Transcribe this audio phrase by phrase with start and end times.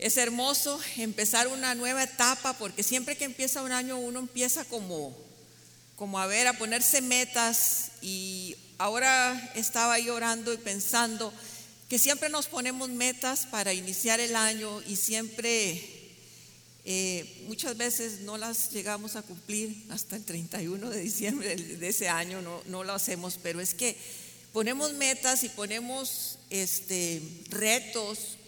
[0.00, 5.14] Es hermoso empezar una nueva etapa porque siempre que empieza un año uno empieza como,
[5.94, 7.90] como a ver, a ponerse metas.
[8.00, 11.34] Y ahora estaba ahí orando y pensando
[11.90, 15.84] que siempre nos ponemos metas para iniciar el año y siempre
[16.86, 22.08] eh, muchas veces no las llegamos a cumplir hasta el 31 de diciembre de ese
[22.08, 23.98] año, no, no lo hacemos, pero es que
[24.54, 28.38] ponemos metas y ponemos este, retos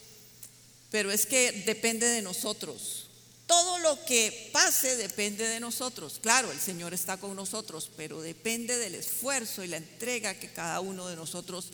[0.92, 3.06] pero es que depende de nosotros.
[3.46, 6.20] Todo lo que pase depende de nosotros.
[6.22, 10.80] Claro, el Señor está con nosotros, pero depende del esfuerzo y la entrega que cada
[10.80, 11.70] uno de nosotros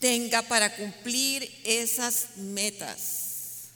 [0.00, 3.68] tenga para cumplir esas metas.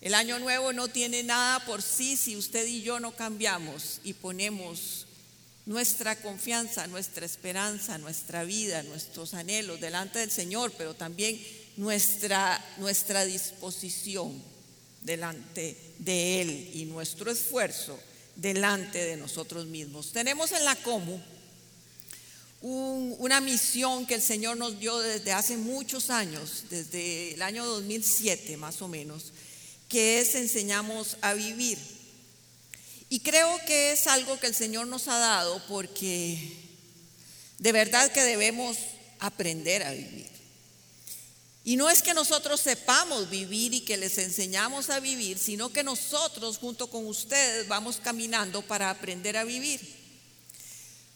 [0.00, 4.14] El año nuevo no tiene nada por sí si usted y yo no cambiamos y
[4.14, 5.06] ponemos
[5.66, 11.40] nuestra confianza, nuestra esperanza, nuestra vida, nuestros anhelos delante del Señor, pero también
[11.76, 14.42] nuestra, nuestra disposición
[15.02, 17.98] delante de Él y nuestro esfuerzo
[18.36, 20.12] delante de nosotros mismos.
[20.12, 21.18] Tenemos en la Comu
[22.62, 28.56] una misión que el Señor nos dio desde hace muchos años, desde el año 2007
[28.56, 29.32] más o menos,
[29.88, 31.78] que es enseñamos a vivir.
[33.08, 36.38] Y creo que es algo que el Señor nos ha dado porque
[37.58, 38.76] de verdad que debemos
[39.18, 40.31] aprender a vivir.
[41.64, 45.84] Y no es que nosotros sepamos vivir y que les enseñamos a vivir, sino que
[45.84, 49.80] nosotros junto con ustedes vamos caminando para aprender a vivir.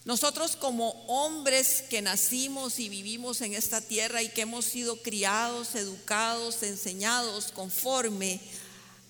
[0.05, 5.75] Nosotros como hombres que nacimos y vivimos en esta tierra y que hemos sido criados,
[5.75, 8.39] educados, enseñados conforme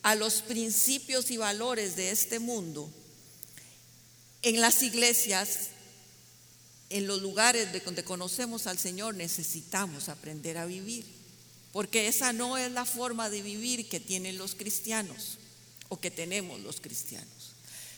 [0.02, 2.90] a los principios y valores de este mundo,
[4.42, 5.68] en las iglesias,
[6.90, 11.17] en los lugares de donde conocemos al Señor, necesitamos aprender a vivir
[11.72, 15.38] porque esa no es la forma de vivir que tienen los cristianos
[15.90, 17.54] o que tenemos los cristianos.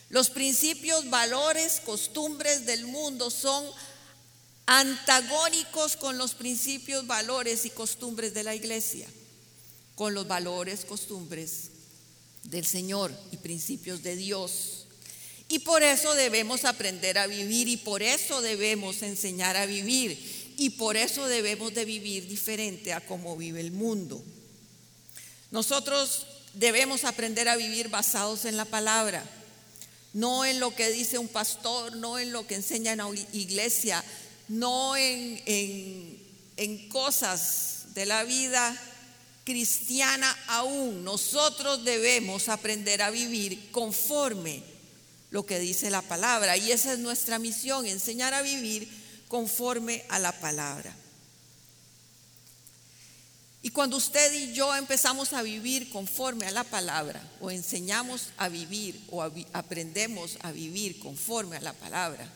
[0.10, 3.64] Los principios, valores, costumbres del mundo son
[4.66, 9.08] antagónicos con los principios, valores y costumbres de la iglesia,
[9.96, 11.70] con los valores, costumbres
[12.44, 14.86] del Señor y principios de Dios.
[15.48, 20.72] Y por eso debemos aprender a vivir y por eso debemos enseñar a vivir y
[20.72, 24.22] por eso debemos de vivir diferente a cómo vive el mundo.
[25.52, 29.24] Nosotros debemos aprender a vivir basados en la palabra,
[30.12, 34.04] no en lo que dice un pastor, no en lo que enseña en la iglesia,
[34.50, 36.20] no en, en,
[36.58, 38.76] en cosas de la vida
[39.46, 41.06] cristiana aún.
[41.06, 44.62] Nosotros debemos aprender a vivir conforme
[45.32, 46.58] lo que dice la palabra.
[46.58, 48.99] Y esa es nuestra misión, enseñar a vivir
[49.30, 50.94] conforme a la palabra.
[53.62, 58.50] Y cuando usted y yo empezamos a vivir conforme a la palabra, o enseñamos a
[58.50, 62.28] vivir, o aprendemos a vivir conforme a la palabra,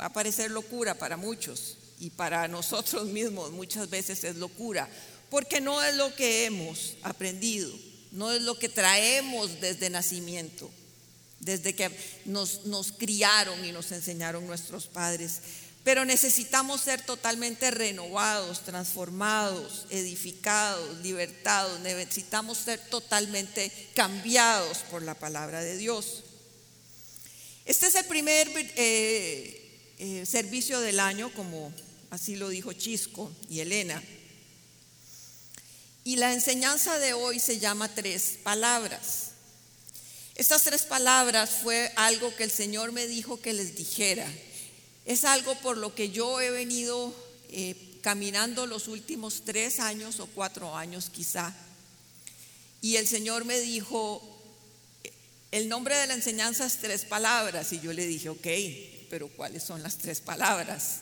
[0.00, 4.88] va a parecer locura para muchos, y para nosotros mismos muchas veces es locura,
[5.30, 7.72] porque no es lo que hemos aprendido,
[8.12, 10.70] no es lo que traemos desde nacimiento,
[11.40, 11.90] desde que
[12.24, 15.40] nos, nos criaron y nos enseñaron nuestros padres
[15.84, 21.80] pero necesitamos ser totalmente renovados, transformados, edificados, libertados.
[21.80, 26.24] Necesitamos ser totalmente cambiados por la palabra de Dios.
[27.64, 31.72] Este es el primer eh, eh, servicio del año, como
[32.10, 34.02] así lo dijo Chisco y Elena.
[36.04, 39.32] Y la enseñanza de hoy se llama tres palabras.
[40.34, 44.26] Estas tres palabras fue algo que el Señor me dijo que les dijera
[45.08, 47.14] es algo por lo que yo he venido
[47.48, 51.54] eh, caminando los últimos tres años o cuatro años quizá.
[52.82, 54.20] Y el Señor me dijo,
[55.50, 57.72] el nombre de la enseñanza es tres palabras.
[57.72, 58.46] Y yo le dije, ok,
[59.08, 60.98] pero ¿cuáles son las tres palabras?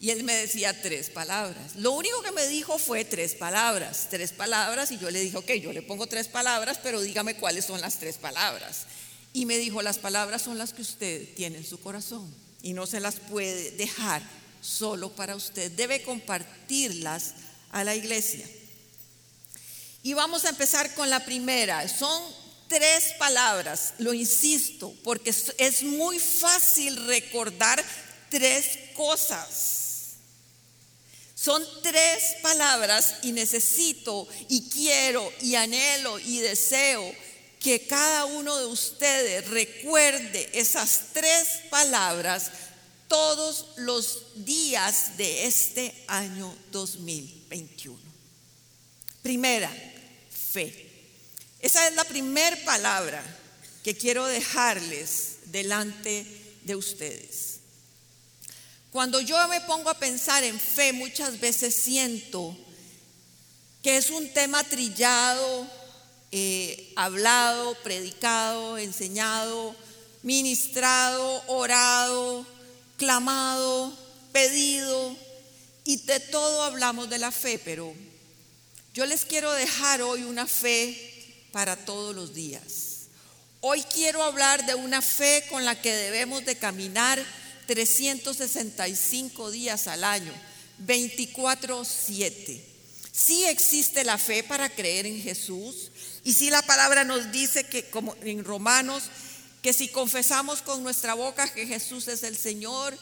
[0.00, 1.76] Y él me decía tres palabras.
[1.76, 4.90] Lo único que me dijo fue tres palabras, tres palabras.
[4.90, 8.00] Y yo le dije, ok, yo le pongo tres palabras, pero dígame cuáles son las
[8.00, 8.86] tres palabras.
[9.32, 12.86] Y me dijo, las palabras son las que usted tiene en su corazón y no
[12.86, 14.22] se las puede dejar
[14.60, 15.70] solo para usted.
[15.72, 17.34] Debe compartirlas
[17.70, 18.46] a la iglesia.
[20.02, 21.88] Y vamos a empezar con la primera.
[21.88, 22.22] Son
[22.68, 27.84] tres palabras, lo insisto, porque es muy fácil recordar
[28.30, 29.78] tres cosas.
[31.34, 37.14] Son tres palabras y necesito y quiero y anhelo y deseo
[37.60, 42.50] que cada uno de ustedes recuerde esas tres palabras
[43.08, 47.98] todos los días de este año 2021.
[49.22, 49.72] Primera,
[50.30, 50.88] fe.
[51.60, 53.22] Esa es la primer palabra
[53.82, 56.26] que quiero dejarles delante
[56.62, 57.58] de ustedes.
[58.90, 62.56] Cuando yo me pongo a pensar en fe, muchas veces siento
[63.82, 65.66] que es un tema trillado,
[66.30, 69.74] eh, hablado, predicado, enseñado,
[70.22, 72.46] ministrado, orado,
[72.96, 73.96] clamado,
[74.32, 75.16] pedido,
[75.84, 77.94] y de todo hablamos de la fe, pero
[78.92, 83.06] yo les quiero dejar hoy una fe para todos los días.
[83.60, 87.24] Hoy quiero hablar de una fe con la que debemos de caminar
[87.66, 90.32] 365 días al año,
[90.86, 92.60] 24/7.
[93.10, 95.90] Sí existe la fe para creer en Jesús
[96.28, 99.04] y sí la palabra nos dice que como en Romanos
[99.62, 102.94] que si confesamos con nuestra boca que Jesús es el Señor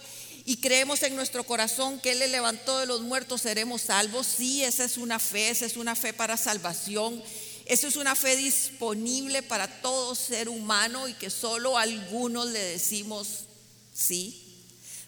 [0.44, 4.28] y creemos en nuestro corazón que Él le levantó de los muertos, seremos salvos.
[4.28, 7.20] Sí, esa es una fe, esa es una fe para salvación.
[7.64, 13.46] Esa es una fe disponible para todo ser humano y que solo algunos le decimos
[13.93, 14.45] sí.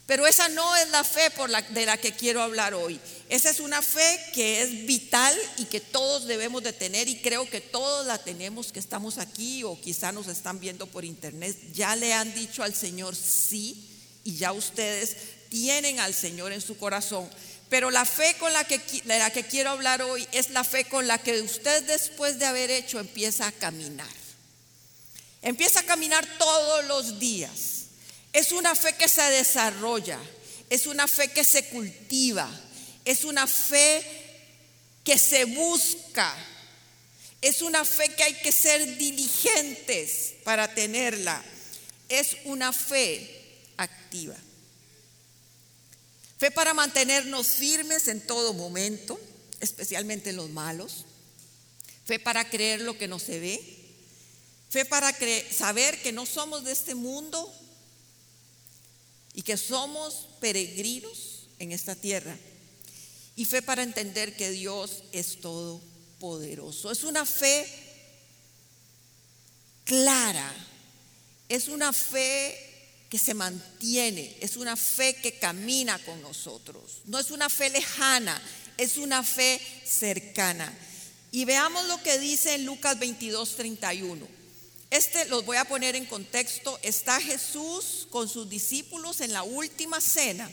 [0.09, 1.31] Pero esa no es la fe
[1.69, 2.99] de la que quiero hablar hoy.
[3.29, 7.47] Esa es una fe que es vital y que todos debemos de tener y creo
[7.51, 11.55] que todos la tenemos que estamos aquí o quizá nos están viendo por internet.
[11.75, 13.87] Ya le han dicho al Señor sí
[14.25, 15.15] y ya ustedes
[15.51, 17.29] tienen al Señor en su corazón.
[17.69, 21.07] Pero la fe con la que, la que quiero hablar hoy es la fe con
[21.07, 24.09] la que usted después de haber hecho empieza a caminar.
[25.43, 27.78] Empieza a caminar todos los días.
[28.33, 30.19] Es una fe que se desarrolla,
[30.69, 32.49] es una fe que se cultiva,
[33.05, 34.03] es una fe
[35.03, 36.35] que se busca,
[37.41, 41.43] es una fe que hay que ser diligentes para tenerla,
[42.09, 44.37] es una fe activa.
[46.39, 49.19] Fe para mantenernos firmes en todo momento,
[49.59, 51.05] especialmente en los malos.
[52.05, 53.61] Fe para creer lo que no se ve.
[54.71, 55.13] Fe para
[55.51, 57.53] saber que no somos de este mundo
[59.38, 62.37] y que somos peregrinos en esta tierra.
[63.37, 66.90] Y fe para entender que Dios es todopoderoso.
[66.90, 67.64] Es una fe
[69.85, 70.52] clara,
[71.49, 72.58] es una fe
[73.08, 77.02] que se mantiene, es una fe que camina con nosotros.
[77.05, 78.43] No es una fe lejana,
[78.76, 80.76] es una fe cercana.
[81.31, 84.38] Y veamos lo que dice en Lucas 22, 31.
[84.90, 86.79] Este los voy a poner en contexto.
[86.82, 90.50] Está Jesús con sus discípulos en la última cena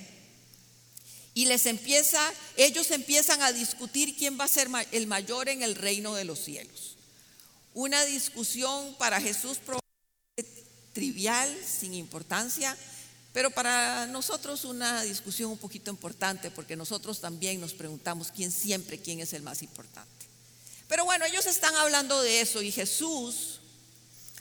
[1.33, 5.75] y les empieza, ellos empiezan a discutir quién va a ser el mayor en el
[5.75, 6.95] reino de los cielos.
[7.73, 9.59] Una discusión para Jesús
[10.93, 12.75] trivial, sin importancia,
[13.33, 18.97] pero para nosotros una discusión un poquito importante, porque nosotros también nos preguntamos quién siempre,
[18.97, 20.09] quién es el más importante.
[20.87, 23.59] Pero bueno, ellos están hablando de eso y Jesús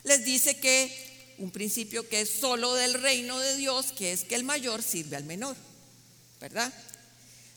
[0.04, 4.36] les dice que un principio que es solo del reino de Dios, que es que
[4.36, 5.56] el mayor sirve al menor,
[6.40, 6.72] ¿verdad?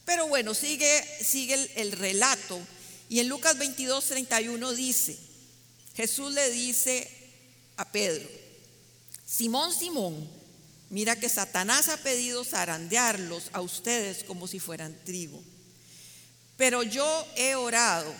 [0.05, 2.59] Pero bueno, sigue, sigue el, el relato
[3.09, 5.17] y en Lucas 22, 31 dice,
[5.95, 7.09] Jesús le dice
[7.77, 8.27] a Pedro,
[9.25, 10.29] Simón, Simón,
[10.89, 15.41] mira que Satanás ha pedido zarandearlos a ustedes como si fueran trigo.
[16.57, 18.13] Pero yo he orado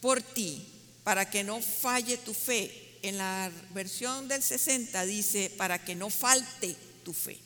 [0.00, 0.66] por ti
[1.04, 2.87] para que no falle tu fe.
[3.02, 7.38] En la versión del 60 dice, para que no falte tu fe.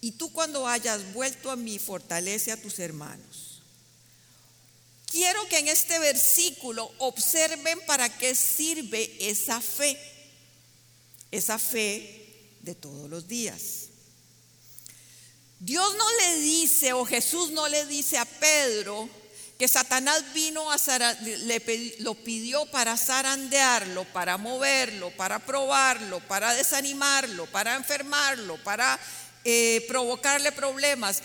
[0.00, 3.62] Y tú cuando hayas vuelto a mí, fortalece a tus hermanos.
[5.10, 9.98] Quiero que en este versículo observen para qué sirve esa fe
[11.30, 12.26] esa fe
[12.60, 13.88] de todos los días.
[15.58, 19.08] Dios no le dice, o Jesús no le dice a Pedro
[19.60, 20.78] que Satanás vino a
[21.20, 28.98] le, lo pidió para zarandearlo, para moverlo, para probarlo, para desanimarlo, para enfermarlo, para
[29.44, 31.22] eh, provocarle problemas.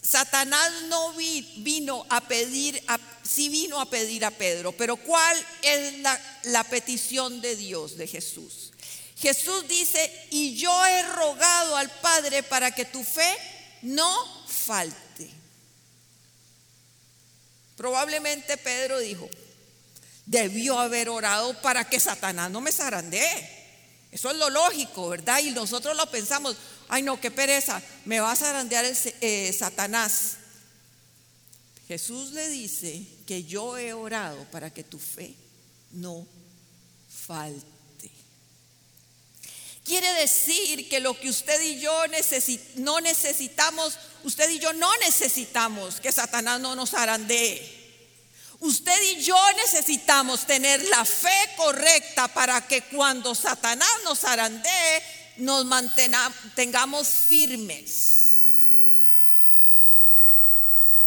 [0.00, 2.82] Satanás no vino a pedir,
[3.22, 5.96] sí vino a pedir a Pedro, pero ¿cuál es
[6.44, 8.72] la petición de Dios, de Jesús?
[9.18, 13.36] Jesús dice, y yo he rogado al Padre para que tu fe
[13.82, 15.45] no falte.
[17.76, 19.28] Probablemente Pedro dijo,
[20.24, 23.56] debió haber orado para que Satanás no me zarandee.
[24.10, 25.40] Eso es lo lógico, ¿verdad?
[25.40, 26.56] Y nosotros lo pensamos,
[26.88, 28.84] ay no, qué pereza, me va a zarandear
[29.20, 30.38] eh, Satanás.
[31.86, 35.34] Jesús le dice que yo he orado para que tu fe
[35.92, 36.26] no
[37.08, 37.76] falte.
[39.84, 41.92] Quiere decir que lo que usted y yo
[42.76, 47.74] no necesitamos, usted y yo no necesitamos que Satanás no nos arandee.
[48.58, 55.02] Usted y yo necesitamos tener la fe correcta para que cuando Satanás nos arandee,
[55.36, 58.12] nos mantengamos firmes.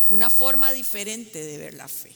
[0.07, 2.15] Una forma diferente de ver la fe.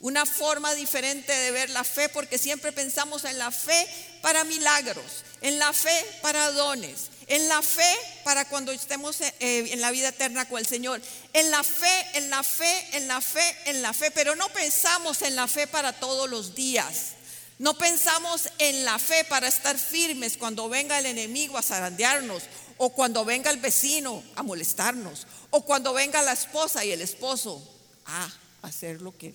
[0.00, 3.86] Una forma diferente de ver la fe porque siempre pensamos en la fe
[4.20, 9.80] para milagros, en la fe para dones, en la fe para cuando estemos eh, en
[9.80, 11.00] la vida eterna con el Señor,
[11.32, 15.22] en la fe, en la fe, en la fe, en la fe, pero no pensamos
[15.22, 17.12] en la fe para todos los días.
[17.58, 22.42] No pensamos en la fe para estar firmes cuando venga el enemigo a zarandearnos,
[22.76, 27.62] o cuando venga el vecino a molestarnos, o cuando venga la esposa y el esposo
[28.06, 28.28] a
[28.62, 29.34] hacer lo que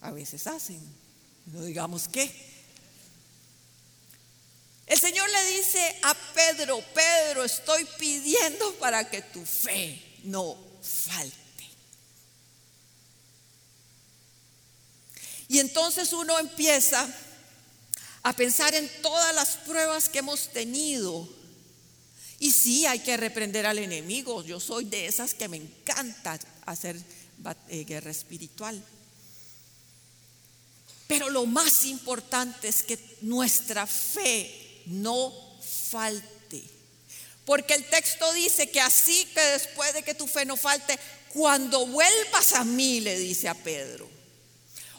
[0.00, 0.80] a veces hacen.
[1.46, 2.55] No digamos qué.
[4.86, 11.36] El Señor le dice a Pedro, Pedro, estoy pidiendo para que tu fe no falte.
[15.48, 17.08] Y entonces uno empieza
[18.22, 21.28] a pensar en todas las pruebas que hemos tenido.
[22.38, 24.44] Y sí, hay que reprender al enemigo.
[24.44, 26.96] Yo soy de esas que me encanta hacer
[27.68, 28.80] eh, guerra espiritual.
[31.08, 35.32] Pero lo más importante es que nuestra fe no
[35.90, 36.62] falte.
[37.44, 40.98] Porque el texto dice que así que después de que tu fe no falte,
[41.32, 44.08] cuando vuelvas a mí, le dice a Pedro.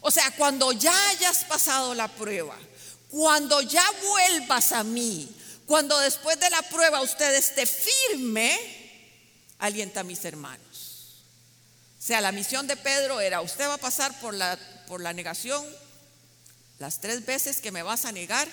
[0.02, 2.58] O sea, cuando ya hayas pasado la prueba,
[3.10, 5.30] cuando ya vuelvas a mí,
[5.66, 8.58] cuando después de la prueba usted esté firme,
[9.60, 11.24] alienta a mis hermanos.
[12.00, 15.12] O sea, la misión de Pedro era, usted va a pasar por la, por la
[15.12, 15.66] negación
[16.80, 18.48] las tres veces que me vas a negar,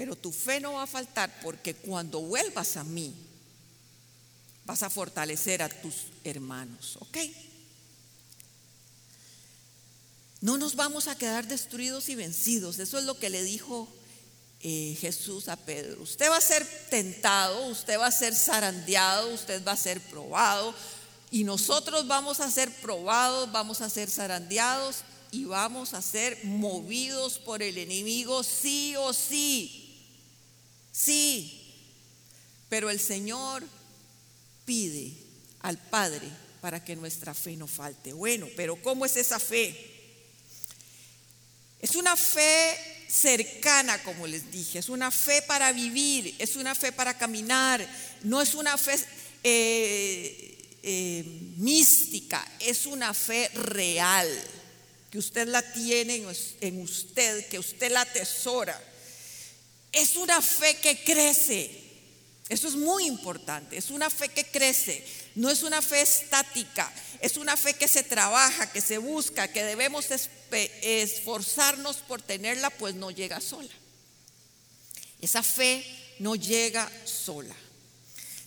[0.00, 3.12] pero tu fe no va a faltar porque cuando vuelvas a mí,
[4.64, 7.18] vas a fortalecer a tus hermanos, ¿ok?
[10.40, 12.78] No nos vamos a quedar destruidos y vencidos.
[12.78, 13.88] Eso es lo que le dijo
[14.62, 16.00] eh, Jesús a Pedro.
[16.00, 20.74] Usted va a ser tentado, usted va a ser zarandeado, usted va a ser probado.
[21.30, 27.38] Y nosotros vamos a ser probados, vamos a ser zarandeados y vamos a ser movidos
[27.38, 29.79] por el enemigo sí o sí.
[30.92, 31.60] Sí,
[32.68, 33.62] pero el Señor
[34.64, 35.12] pide
[35.60, 36.28] al Padre
[36.60, 38.12] para que nuestra fe no falte.
[38.12, 39.88] Bueno, pero ¿cómo es esa fe?
[41.80, 42.76] Es una fe
[43.08, 47.86] cercana, como les dije, es una fe para vivir, es una fe para caminar,
[48.22, 48.96] no es una fe
[49.42, 51.24] eh, eh,
[51.56, 54.28] mística, es una fe real,
[55.10, 56.24] que usted la tiene
[56.60, 58.80] en usted, que usted la atesora.
[59.92, 61.70] Es una fe que crece.
[62.48, 63.76] Eso es muy importante.
[63.76, 65.04] Es una fe que crece.
[65.34, 66.92] No es una fe estática.
[67.20, 70.06] Es una fe que se trabaja, que se busca, que debemos
[70.50, 73.70] esforzarnos por tenerla, pues no llega sola.
[75.20, 75.84] Esa fe
[76.18, 77.54] no llega sola.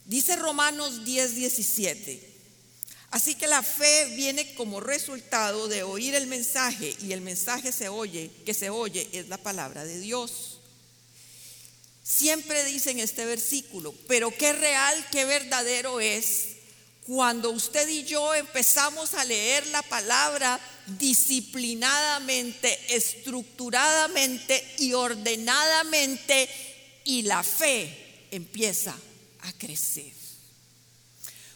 [0.06, 2.34] Dice Romanos 10, 17.
[3.12, 7.88] Así que la fe viene como resultado de oír el mensaje y el mensaje se
[7.88, 10.53] oye, que se oye es la palabra de Dios.
[12.04, 16.48] Siempre dicen este versículo, pero qué real, qué verdadero es
[17.06, 26.50] cuando usted y yo empezamos a leer la palabra disciplinadamente, estructuradamente y ordenadamente
[27.06, 28.96] y la fe empieza
[29.42, 30.24] a crecer.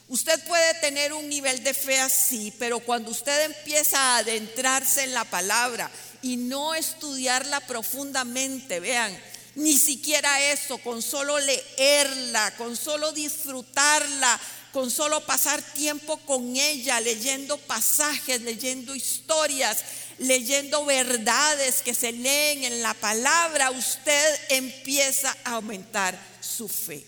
[0.09, 5.13] Usted puede tener un nivel de fe así, pero cuando usted empieza a adentrarse en
[5.13, 9.13] la palabra y no estudiarla profundamente, vean,
[9.57, 14.39] ni siquiera eso, con solo leerla, con solo disfrutarla,
[14.71, 19.83] con solo pasar tiempo con ella, leyendo pasajes, leyendo historias,
[20.19, 27.03] leyendo verdades que se leen en la palabra, usted empieza a aumentar su fe.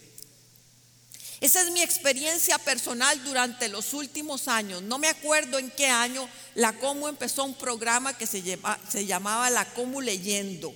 [1.41, 4.81] Esa es mi experiencia personal durante los últimos años.
[4.81, 8.41] No me acuerdo en qué año la Comu empezó un programa que se,
[8.89, 10.73] se llamaba La Comu Leyendo.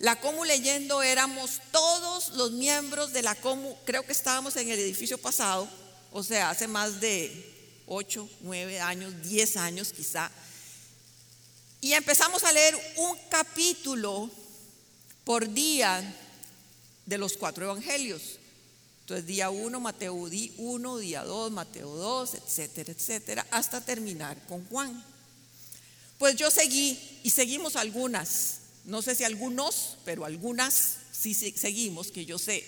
[0.00, 4.78] La Comu leyendo éramos todos los miembros de la Comu, creo que estábamos en el
[4.78, 5.68] edificio pasado,
[6.10, 10.30] o sea, hace más de 8, 9 años, 10 años quizá.
[11.82, 14.30] Y empezamos a leer un capítulo
[15.22, 16.02] por día
[17.04, 18.38] de los cuatro evangelios.
[19.02, 25.04] Entonces, día 1, Mateo 1, día 2, Mateo 2, etcétera, etcétera, hasta terminar con Juan.
[26.16, 32.24] Pues yo seguí y seguimos algunas no sé si algunos, pero algunas sí seguimos, que
[32.24, 32.64] yo sé.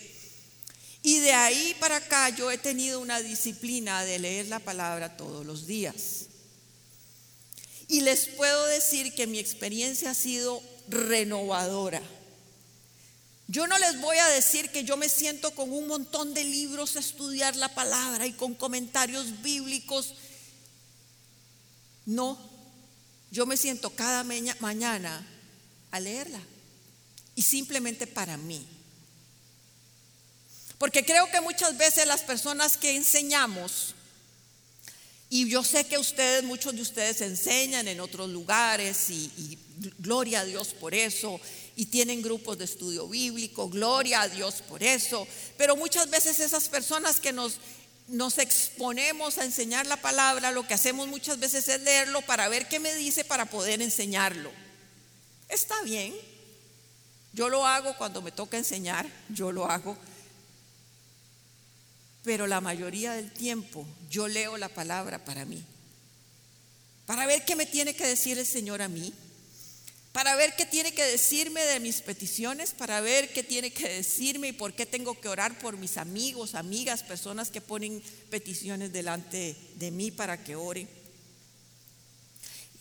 [1.02, 5.44] Y de ahí para acá yo he tenido una disciplina de leer la palabra todos
[5.44, 6.26] los días.
[7.88, 12.00] Y les puedo decir que mi experiencia ha sido renovadora.
[13.48, 16.96] Yo no les voy a decir que yo me siento con un montón de libros
[16.96, 20.14] a estudiar la palabra y con comentarios bíblicos.
[22.06, 22.38] No,
[23.30, 25.26] yo me siento cada mañana
[25.92, 26.40] a leerla
[27.36, 28.66] y simplemente para mí.
[30.78, 33.94] Porque creo que muchas veces las personas que enseñamos,
[35.30, 39.58] y yo sé que ustedes, muchos de ustedes enseñan en otros lugares y,
[39.98, 41.40] gloria a Dios por eso,
[41.76, 46.68] y tienen grupos de estudio bíblico, gloria a Dios por eso, pero muchas veces esas
[46.68, 47.58] personas que nos,
[48.08, 52.68] nos exponemos a enseñar la palabra, lo que hacemos muchas veces es leerlo para ver
[52.68, 54.50] qué me dice para poder enseñarlo.
[55.52, 56.14] Está bien,
[57.34, 59.98] yo lo hago cuando me toca enseñar, yo lo hago,
[62.24, 65.62] pero la mayoría del tiempo yo leo la palabra para mí,
[67.04, 69.12] para ver qué me tiene que decir el Señor a mí,
[70.12, 74.48] para ver qué tiene que decirme de mis peticiones, para ver qué tiene que decirme
[74.48, 79.54] y por qué tengo que orar por mis amigos, amigas, personas que ponen peticiones delante
[79.74, 81.01] de mí para que ore.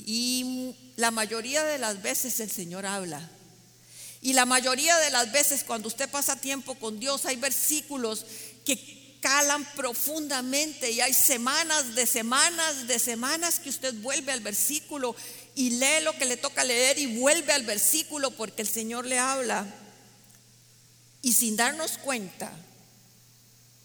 [0.06, 3.30] Y la mayoría de las veces el Señor habla.
[4.22, 8.26] Y la mayoría de las veces cuando usted pasa tiempo con Dios hay versículos
[8.66, 15.16] que calan profundamente y hay semanas de semanas de semanas que usted vuelve al versículo
[15.56, 19.20] y lee lo que le toca leer y vuelve al versículo porque el Señor le
[19.20, 19.66] habla.
[21.22, 22.52] Y sin darnos cuenta,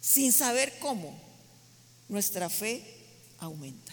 [0.00, 1.20] sin saber cómo,
[2.08, 2.82] nuestra fe
[3.38, 3.85] aumenta.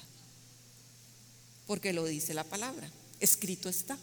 [1.68, 2.90] Porque lo dice la palabra,
[3.20, 3.98] escrito está.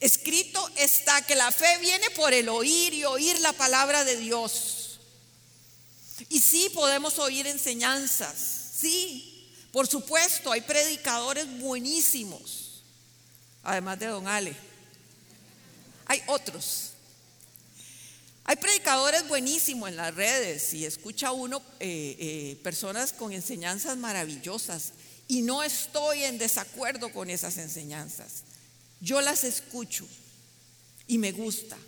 [0.00, 5.00] Escrito está que la fe viene por el oír y oír la palabra de Dios.
[6.28, 8.36] Y sí podemos oír enseñanzas,
[8.80, 9.30] sí,
[9.72, 12.82] por supuesto, hay predicadores buenísimos,
[13.62, 14.54] además de don Ale.
[16.06, 16.90] Hay otros.
[18.44, 24.92] Hay predicadores buenísimos en las redes y escucha uno eh, eh, personas con enseñanzas maravillosas
[25.30, 28.42] y no estoy en desacuerdo con esas enseñanzas.
[29.00, 30.04] Yo las escucho
[31.06, 31.78] y me gusta.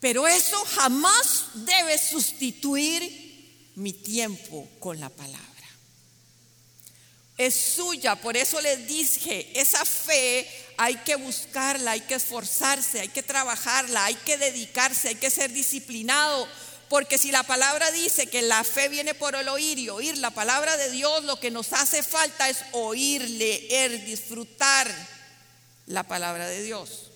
[0.00, 5.46] Pero eso jamás debe sustituir mi tiempo con la palabra.
[7.36, 10.44] Es suya, por eso les dije, esa fe
[10.78, 15.52] hay que buscarla, hay que esforzarse, hay que trabajarla, hay que dedicarse, hay que ser
[15.52, 16.48] disciplinado.
[16.88, 20.30] Porque si la palabra dice que la fe viene por el oír y oír la
[20.30, 24.92] palabra de Dios, lo que nos hace falta es oír, leer, disfrutar
[25.86, 27.10] la palabra de Dios.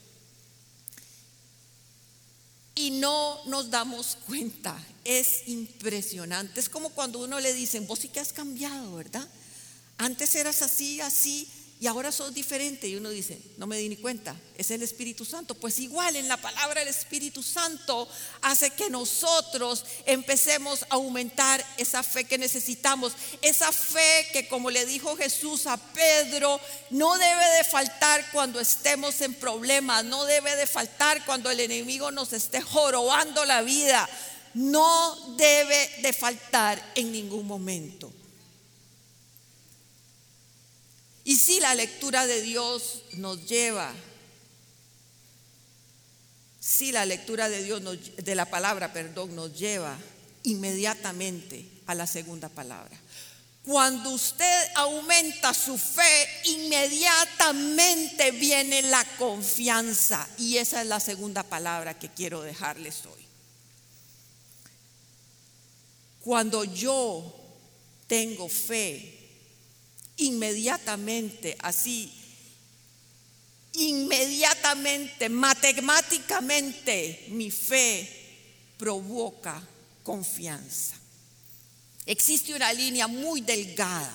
[2.75, 6.61] Y no nos damos cuenta es impresionante.
[6.61, 9.27] Es como cuando uno le dicen, vos sí que has cambiado, ¿verdad?
[9.99, 11.49] Antes eras así, así,
[11.83, 12.87] y ahora sos diferente.
[12.87, 15.57] Y uno dice, no me di ni cuenta, es el Espíritu Santo.
[15.57, 18.09] Pues igual en la palabra el Espíritu Santo
[18.41, 23.15] hace que nosotros empecemos a aumentar esa fe que necesitamos.
[23.41, 29.21] Esa fe que como le dijo Jesús a Pedro, no debe de faltar cuando estemos
[29.21, 34.09] en problemas, no debe de faltar cuando el enemigo nos esté jorobando la vida
[34.55, 38.13] no debe de faltar en ningún momento.
[41.25, 43.93] Y si la lectura de Dios nos lleva,
[46.61, 47.83] si la lectura de Dios,
[48.17, 49.97] de la palabra, perdón, nos lleva
[50.45, 52.99] inmediatamente a la segunda palabra.
[53.65, 60.29] Cuando usted aumenta su fe, inmediatamente viene la confianza.
[60.39, 63.23] Y esa es la segunda palabra que quiero dejarles hoy.
[66.23, 67.41] Cuando yo
[68.09, 69.22] tengo fe,
[70.27, 72.13] inmediatamente, así,
[73.75, 78.09] inmediatamente, matemáticamente, mi fe
[78.77, 79.63] provoca
[80.03, 80.97] confianza.
[82.05, 84.13] Existe una línea muy delgada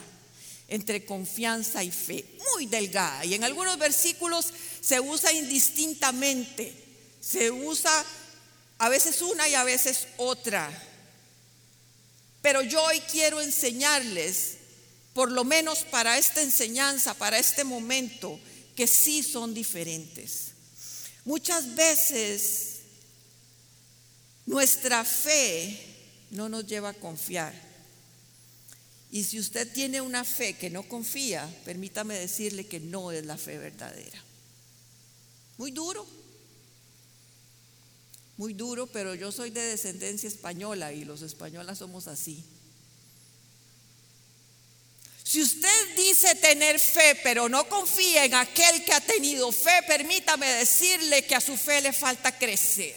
[0.68, 3.24] entre confianza y fe, muy delgada.
[3.24, 4.48] Y en algunos versículos
[4.82, 6.74] se usa indistintamente,
[7.22, 8.06] se usa
[8.78, 10.70] a veces una y a veces otra.
[12.42, 14.57] Pero yo hoy quiero enseñarles,
[15.18, 18.40] por lo menos para esta enseñanza, para este momento,
[18.76, 20.52] que sí son diferentes.
[21.26, 22.82] Muchas veces
[24.46, 25.76] nuestra fe
[26.30, 27.52] no nos lleva a confiar.
[29.10, 33.40] Y si usted tiene una fe que no confía, permítame decirle que no es la
[33.40, 34.24] fe verdadera.
[35.58, 36.06] Muy duro,
[38.38, 42.46] muy duro, pero yo soy de descendencia española y los españolas somos así.
[45.28, 50.48] Si usted dice tener fe, pero no confía en aquel que ha tenido fe, permítame
[50.54, 52.96] decirle que a su fe le falta crecer,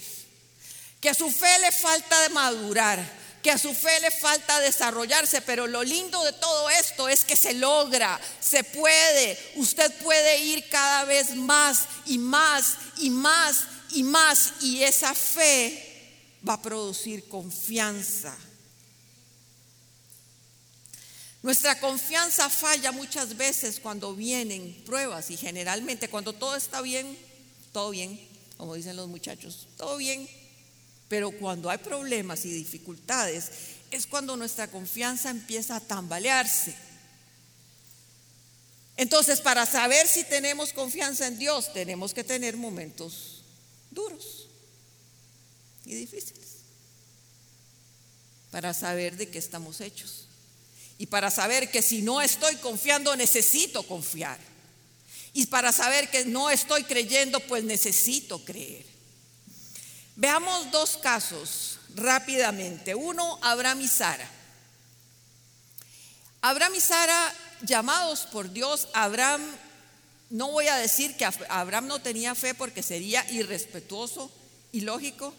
[1.00, 3.04] que a su fe le falta madurar,
[3.42, 7.34] que a su fe le falta desarrollarse, pero lo lindo de todo esto es que
[7.34, 14.04] se logra, se puede, usted puede ir cada vez más y más y más y
[14.04, 16.14] más y esa fe
[16.48, 18.38] va a producir confianza.
[21.42, 27.16] Nuestra confianza falla muchas veces cuando vienen pruebas y generalmente cuando todo está bien,
[27.72, 28.20] todo bien,
[28.58, 30.28] como dicen los muchachos, todo bien,
[31.08, 33.50] pero cuando hay problemas y dificultades,
[33.90, 36.74] es cuando nuestra confianza empieza a tambalearse.
[38.96, 43.42] Entonces, para saber si tenemos confianza en Dios, tenemos que tener momentos
[43.90, 44.46] duros
[45.86, 46.58] y difíciles
[48.50, 50.29] para saber de qué estamos hechos.
[51.00, 54.38] Y para saber que si no estoy confiando, necesito confiar.
[55.32, 58.84] Y para saber que no estoy creyendo, pues necesito creer.
[60.16, 62.94] Veamos dos casos rápidamente.
[62.94, 64.30] Uno, Abraham y Sara.
[66.42, 69.40] Abraham y Sara, llamados por Dios, Abraham,
[70.28, 74.30] no voy a decir que Abraham no tenía fe porque sería irrespetuoso,
[74.72, 75.32] ilógico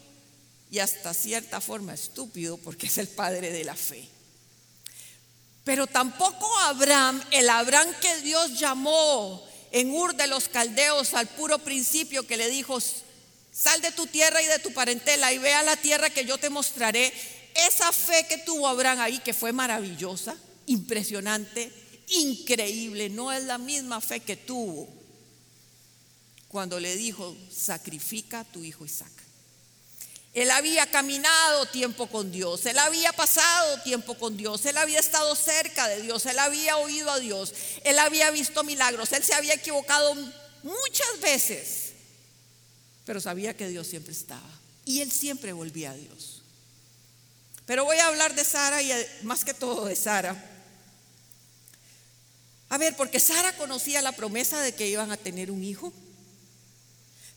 [0.72, 4.10] y hasta cierta forma estúpido porque es el padre de la fe.
[5.64, 11.60] Pero tampoco Abraham, el Abraham que Dios llamó en Ur de los Caldeos al puro
[11.60, 12.80] principio que le dijo,
[13.52, 16.38] Sal de tu tierra y de tu parentela y ve a la tierra que yo
[16.38, 17.14] te mostraré.
[17.54, 20.36] Esa fe que tuvo Abraham ahí, que fue maravillosa,
[20.68, 21.72] impresionante,
[22.08, 24.88] increíble, no es la misma fe que tuvo
[26.52, 29.21] cuando le dijo, sacrifica a tu hijo Isaac.
[30.34, 35.36] Él había caminado tiempo con Dios, él había pasado tiempo con Dios, él había estado
[35.36, 39.56] cerca de Dios, él había oído a Dios, él había visto milagros, él se había
[39.56, 40.16] equivocado
[40.64, 41.92] muchas veces
[43.06, 44.50] pero sabía que Dios siempre estaba.
[44.86, 46.42] Y él siempre volvía a Dios.
[47.66, 48.92] Pero voy a hablar de Sara y
[49.24, 50.36] más que todo de Sara.
[52.70, 55.92] A ver, porque Sara conocía la promesa de que iban a tener un hijo,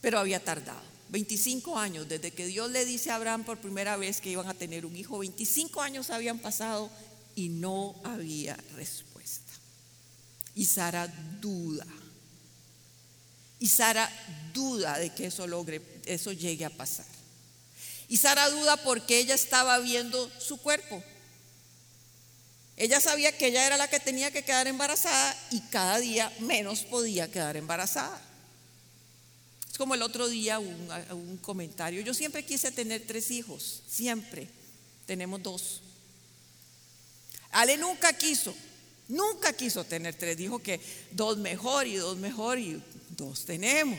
[0.01, 0.94] pero había tardado.
[1.15, 4.55] 25 años desde que Dios le dice a Abraham por primera vez que iban a
[4.55, 5.17] tener un hijo.
[5.19, 6.91] 25 años habían pasado
[7.37, 9.53] y no había respuesta.
[10.57, 11.07] Y Sara
[11.41, 11.87] duda.
[13.61, 14.11] Y Sara
[14.53, 17.07] duda de que eso logre, eso llegue a pasar.
[18.09, 21.01] Y Sara duda porque ella estaba viendo su cuerpo.
[22.77, 26.83] Ella sabía que ella era la que tenía que quedar embarazada y cada día menos
[26.83, 28.21] podía quedar embarazada.
[29.75, 32.01] Es como el otro día un, comentario.
[32.01, 34.49] Yo siempre quise tener tres hijos, siempre.
[35.05, 35.81] Tenemos dos.
[37.51, 38.55] Ale nunca quiso,
[39.09, 40.37] nunca quiso tener tres.
[40.37, 40.79] Dijo que
[41.11, 42.81] dos mejor y dos mejor y
[43.17, 43.99] dos tenemos.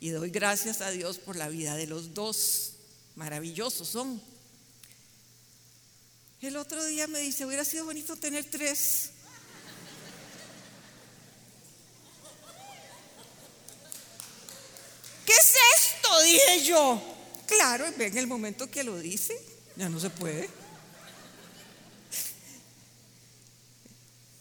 [0.00, 2.72] Y doy gracias a Dios por la vida de los dos.
[3.14, 4.22] Maravillosos son.
[6.40, 9.10] El otro día me dice, hubiera sido bonito tener tres.
[15.24, 16.20] ¿Qué es esto?
[16.22, 17.02] Dije yo.
[17.46, 19.38] Claro, en el momento que lo dice,
[19.76, 20.48] ya no se puede.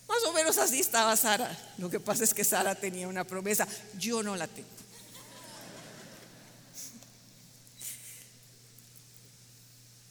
[0.07, 1.57] Más o menos así estaba Sara.
[1.77, 3.67] Lo que pasa es que Sara tenía una promesa.
[3.97, 4.69] Yo no la tengo.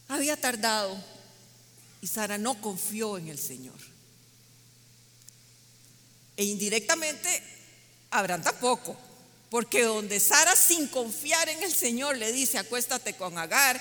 [0.08, 1.02] Había tardado
[2.02, 3.78] y Sara no confió en el Señor.
[6.36, 7.42] E indirectamente,
[8.10, 8.96] Abraham tampoco.
[9.52, 13.78] Porque donde Sara sin confiar en el Señor le dice, acuéstate con Agar,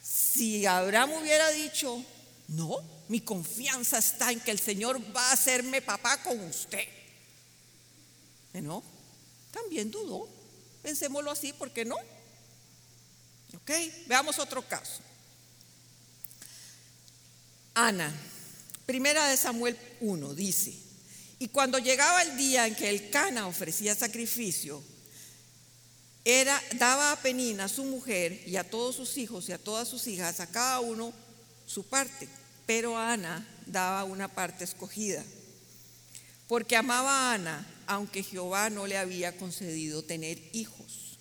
[0.00, 2.04] si Abraham hubiera dicho,
[2.46, 2.76] no,
[3.08, 6.86] mi confianza está en que el Señor va a hacerme papá con usted.
[8.52, 8.84] ¿No?
[9.50, 10.28] También dudó.
[10.84, 11.96] Pensémoslo así, ¿por qué no?
[13.56, 13.72] Ok,
[14.06, 15.02] veamos otro caso.
[17.74, 18.14] Ana,
[18.86, 20.72] primera de Samuel 1, dice,
[21.40, 24.91] y cuando llegaba el día en que el Cana ofrecía sacrificio,
[26.78, 30.40] daba a Penina, su mujer, y a todos sus hijos y a todas sus hijas,
[30.40, 31.12] a cada uno
[31.66, 32.28] su parte,
[32.66, 35.24] pero a Ana daba una parte escogida,
[36.48, 41.18] porque amaba a Ana, aunque Jehová no le había concedido tener hijos.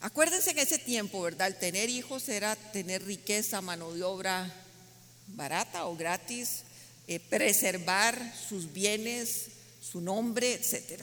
[0.00, 1.48] Acuérdense que en ese tiempo, ¿verdad?
[1.48, 4.54] El tener hijos era tener riqueza, mano de obra
[5.28, 6.62] barata o gratis,
[7.08, 9.46] eh, preservar sus bienes,
[9.80, 11.02] su nombre, etc.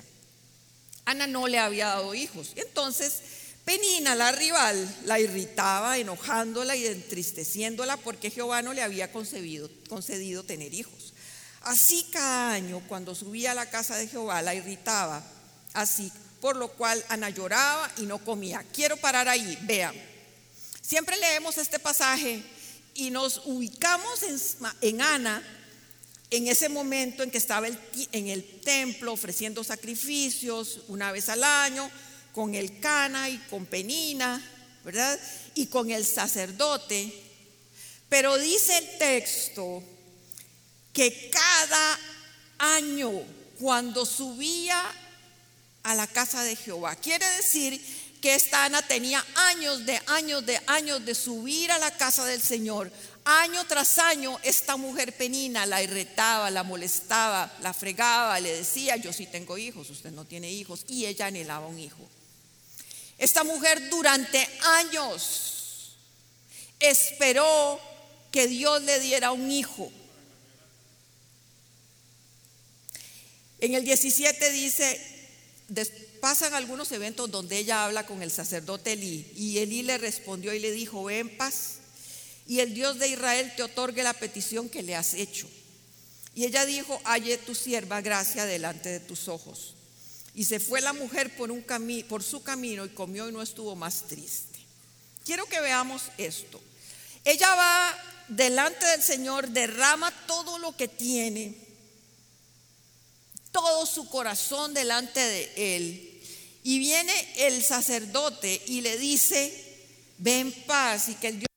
[1.12, 2.54] Ana no le había dado hijos.
[2.56, 3.22] Entonces,
[3.66, 10.74] Penina, la rival, la irritaba, enojándola y entristeciéndola porque Jehová no le había concedido tener
[10.74, 11.14] hijos.
[11.62, 15.24] Así cada año, cuando subía a la casa de Jehová, la irritaba
[15.74, 18.66] así, por lo cual Ana lloraba y no comía.
[18.74, 19.94] Quiero parar ahí, vean.
[20.82, 22.44] Siempre leemos este pasaje
[22.96, 24.42] y nos ubicamos en,
[24.82, 25.44] en Ana
[26.32, 31.92] en ese momento en que estaba en el templo ofreciendo sacrificios una vez al año,
[32.34, 34.42] con el cana y con penina,
[34.86, 35.20] ¿verdad?
[35.56, 37.14] Y con el sacerdote.
[38.08, 39.84] Pero dice el texto
[40.94, 42.00] que cada
[42.60, 43.12] año
[43.60, 44.82] cuando subía
[45.84, 47.80] a la casa de Jehová, quiere decir
[48.22, 52.42] que esta Ana tenía años de años de años de subir a la casa del
[52.42, 52.92] Señor.
[53.34, 59.14] Año tras año esta mujer penina la irritaba, la molestaba, la fregaba, le decía, yo
[59.14, 62.10] sí tengo hijos, usted no tiene hijos, y ella anhelaba un hijo.
[63.18, 65.96] Esta mujer durante años
[66.78, 67.80] esperó
[68.34, 69.90] que Dios le diera un hijo.
[73.62, 75.00] En el 17 dice,
[76.20, 80.60] pasan algunos eventos donde ella habla con el sacerdote Elí y Elí le respondió y
[80.60, 81.81] le dijo, ven paz
[82.48, 85.48] y el Dios de Israel te otorgue la petición que le has hecho.
[86.34, 89.76] Y ella dijo, halle tu sierva gracia delante de tus ojos.
[90.34, 91.66] Y se fue la mujer por, un
[92.08, 94.60] por su camino y comió y no estuvo más triste.
[95.26, 96.62] Quiero que veamos esto.
[97.26, 97.98] Ella va
[98.30, 101.54] delante del Señor, derrama todo lo que tiene,
[103.52, 106.22] todo su corazón delante de Él.
[106.64, 109.80] Y viene el sacerdote y le dice,
[110.18, 111.51] ven paz y que el Dios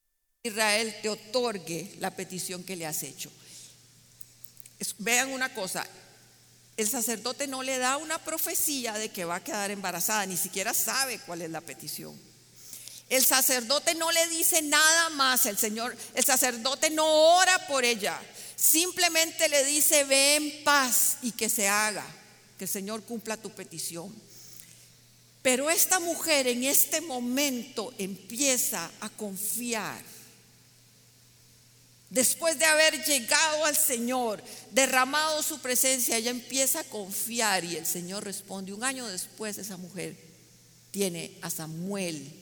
[0.47, 3.31] Israel te otorgue la petición que le has hecho.
[4.99, 5.87] Vean una cosa,
[6.77, 10.75] el sacerdote no le da una profecía de que va a quedar embarazada, ni siquiera
[10.75, 12.15] sabe cuál es la petición.
[13.09, 18.21] El sacerdote no le dice nada más, el Señor, el sacerdote no ora por ella,
[18.55, 22.05] simplemente le dice, ve en paz y que se haga,
[22.59, 24.15] que el Señor cumpla tu petición.
[25.41, 30.14] Pero esta mujer en este momento empieza a confiar
[32.11, 37.87] Después de haber llegado al Señor, derramado su presencia, ella empieza a confiar y el
[37.87, 38.73] Señor responde.
[38.73, 40.17] Un año después esa mujer
[40.91, 42.33] tiene a Samuel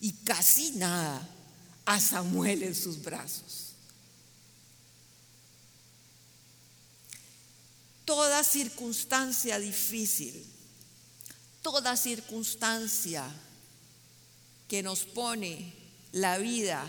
[0.00, 1.26] y casi nada
[1.84, 3.74] a Samuel en sus brazos.
[8.04, 10.44] Toda circunstancia difícil,
[11.62, 13.24] toda circunstancia
[14.68, 15.72] que nos pone
[16.12, 16.84] la vida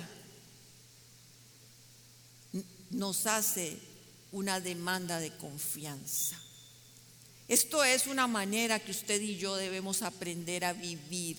[2.91, 3.77] nos hace
[4.32, 6.39] una demanda de confianza.
[7.47, 11.38] Esto es una manera que usted y yo debemos aprender a vivir,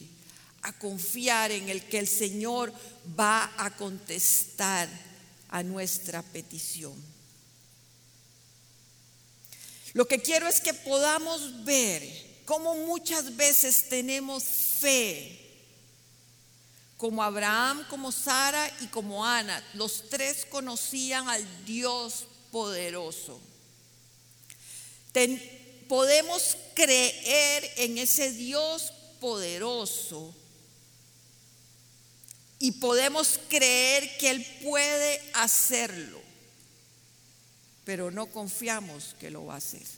[0.63, 2.73] a confiar en el que el Señor
[3.19, 4.89] va a contestar
[5.49, 6.95] a nuestra petición.
[9.95, 12.03] Lo que quiero es que podamos ver
[12.45, 15.42] cómo muchas veces tenemos fe
[17.03, 23.41] como Abraham, como Sara y como Ana, los tres conocían al Dios poderoso.
[25.89, 30.33] podemos creer en ese Dios poderoso
[32.61, 36.23] y podemos creer que Él puede hacerlo,
[37.85, 39.89] pero no confiamos que lo va a hacer.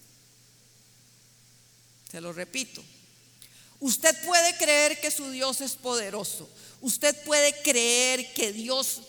[2.11, 2.83] Se lo repito.
[3.85, 6.49] Usted puede creer que su Dios es poderoso.
[6.81, 9.03] Usted puede creer que Dios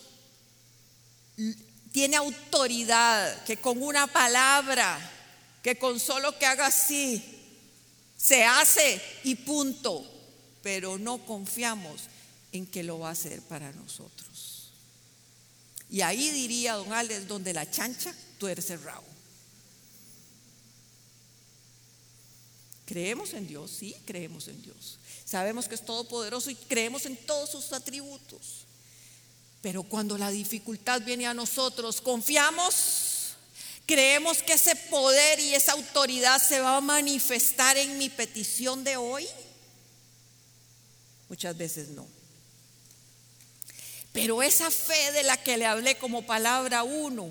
[1.92, 4.98] tiene autoridad, que con una palabra,
[5.62, 7.24] que con solo que haga así,
[8.18, 10.04] se hace y punto.
[10.62, 12.02] Pero no confiamos
[12.52, 14.72] en que lo va a hacer para nosotros.
[15.88, 19.15] Y ahí diría don Alex, donde la chancha tuerce el rabo.
[22.86, 23.72] ¿Creemos en Dios?
[23.78, 24.98] Sí, creemos en Dios.
[25.24, 28.64] Sabemos que es todopoderoso y creemos en todos sus atributos.
[29.60, 33.34] Pero cuando la dificultad viene a nosotros, confiamos,
[33.86, 38.96] creemos que ese poder y esa autoridad se va a manifestar en mi petición de
[38.96, 39.26] hoy.
[41.28, 42.06] Muchas veces no.
[44.12, 47.28] Pero esa fe de la que le hablé como palabra uno,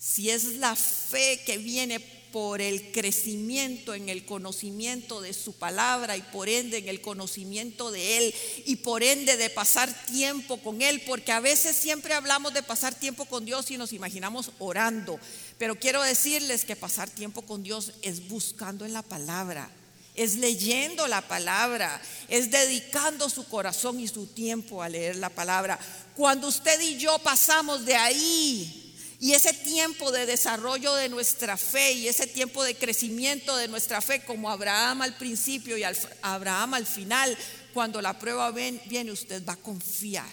[0.00, 6.16] si es la fe que viene por el crecimiento en el conocimiento de su palabra
[6.16, 8.34] y por ende en el conocimiento de Él
[8.66, 12.94] y por ende de pasar tiempo con Él, porque a veces siempre hablamos de pasar
[12.94, 15.18] tiempo con Dios y nos imaginamos orando,
[15.58, 19.70] pero quiero decirles que pasar tiempo con Dios es buscando en la palabra,
[20.14, 25.78] es leyendo la palabra, es dedicando su corazón y su tiempo a leer la palabra.
[26.16, 28.87] Cuando usted y yo pasamos de ahí,
[29.20, 34.00] Y ese tiempo de desarrollo de nuestra fe y ese tiempo de crecimiento de nuestra
[34.00, 35.82] fe, como Abraham al principio y
[36.22, 37.36] Abraham al final,
[37.74, 40.30] cuando la prueba viene, usted va a confiar.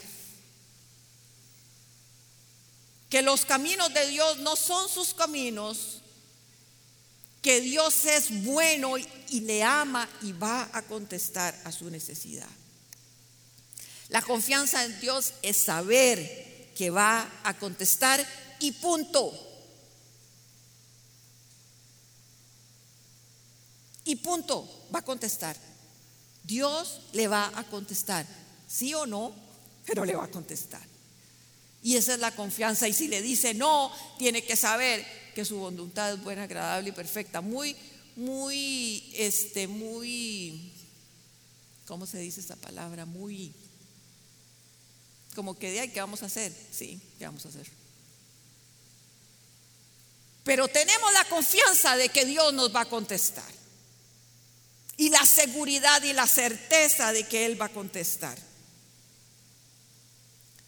[3.09, 6.01] Que los caminos de Dios no son sus caminos,
[7.41, 12.49] que Dios es bueno y le ama y va a contestar a su necesidad.
[14.09, 18.25] La confianza en Dios es saber que va a contestar
[18.59, 19.33] y punto.
[24.05, 25.57] Y punto, va a contestar.
[26.43, 28.25] Dios le va a contestar,
[28.67, 29.33] sí o no,
[29.85, 30.85] pero le va a contestar.
[31.81, 32.87] Y esa es la confianza.
[32.87, 36.93] Y si le dice no, tiene que saber que su voluntad es buena, agradable y
[36.93, 37.41] perfecta.
[37.41, 37.75] Muy,
[38.15, 40.71] muy, este, muy,
[41.87, 43.05] ¿cómo se dice esta palabra?
[43.05, 43.53] Muy,
[45.35, 46.53] como que de ahí, ¿qué vamos a hacer?
[46.71, 47.67] Sí, ¿qué vamos a hacer?
[50.45, 53.51] Pero tenemos la confianza de que Dios nos va a contestar.
[54.95, 58.37] Y la seguridad y la certeza de que Él va a contestar.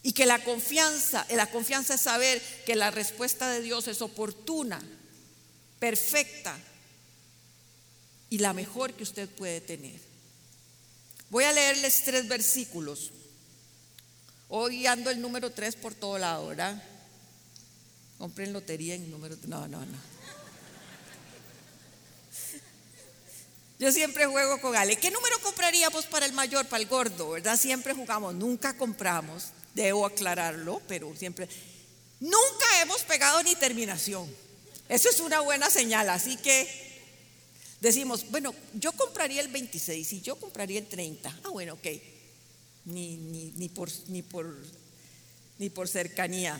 [0.02, 4.82] Y que la confianza, la confianza es saber que la respuesta de Dios es oportuna,
[5.78, 6.58] perfecta
[8.32, 10.00] y la mejor que usted puede tener.
[11.30, 13.12] Voy a leerles tres versículos.
[14.50, 16.82] Hoy ando el número tres por todo lado, ¿verdad?
[18.18, 19.36] Compren lotería en número.
[19.46, 20.18] No, no, no.
[23.80, 24.96] Yo siempre juego con Ale.
[24.96, 27.32] ¿Qué número compraríamos para el mayor, para el gordo?
[27.32, 27.60] ¿Verdad?
[27.60, 28.34] Siempre jugamos.
[28.34, 29.52] Nunca compramos.
[29.76, 31.48] Debo aclararlo, pero siempre.
[32.20, 34.28] Nunca hemos pegado ni terminación.
[34.90, 36.10] Eso es una buena señal.
[36.10, 36.68] Así que
[37.80, 41.42] decimos, bueno, yo compraría el 26 y yo compraría el 30.
[41.44, 41.88] Ah, bueno, ok.
[42.86, 44.58] Ni, ni, ni, por, ni, por,
[45.60, 46.60] ni por cercanía.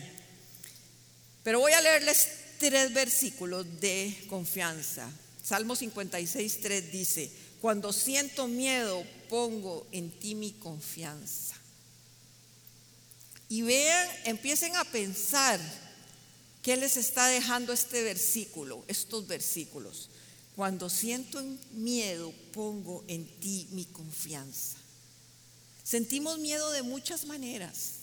[1.42, 5.10] Pero voy a leerles tres versículos de confianza.
[5.42, 11.54] Salmo 56, 3 dice, cuando siento miedo pongo en ti mi confianza.
[13.48, 15.58] Y vean, empiecen a pensar
[16.62, 20.10] qué les está dejando este versículo, estos versículos.
[20.54, 24.76] Cuando siento miedo pongo en ti mi confianza.
[25.82, 27.97] Sentimos miedo de muchas maneras.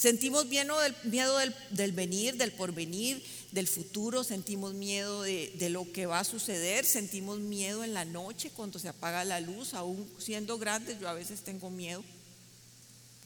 [0.00, 1.36] Sentimos miedo del, miedo
[1.68, 6.86] del, venir, del porvenir, del futuro, sentimos miedo de, de, lo que va a suceder,
[6.86, 11.12] sentimos miedo en la noche cuando se apaga la luz, aún siendo grandes, yo a
[11.12, 12.02] veces tengo miedo,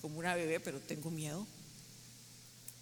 [0.03, 1.47] como una bebé, pero tengo miedo.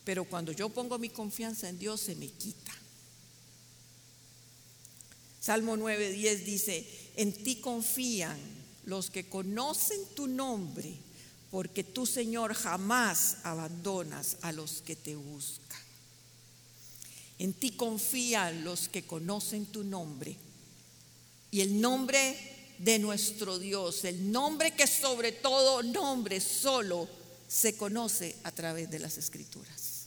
[0.07, 2.72] Pero cuando yo pongo mi confianza en Dios, se me quita.
[5.38, 8.38] Salmo 9:10 dice, en ti confían
[8.87, 11.12] los que conocen tu nombre
[11.52, 15.78] porque tú, Señor, jamás abandonas a los que te buscan.
[17.38, 20.34] En ti confían los que conocen tu nombre
[21.50, 22.38] y el nombre
[22.78, 27.06] de nuestro Dios, el nombre que sobre todo nombre solo
[27.46, 30.06] se conoce a través de las escrituras.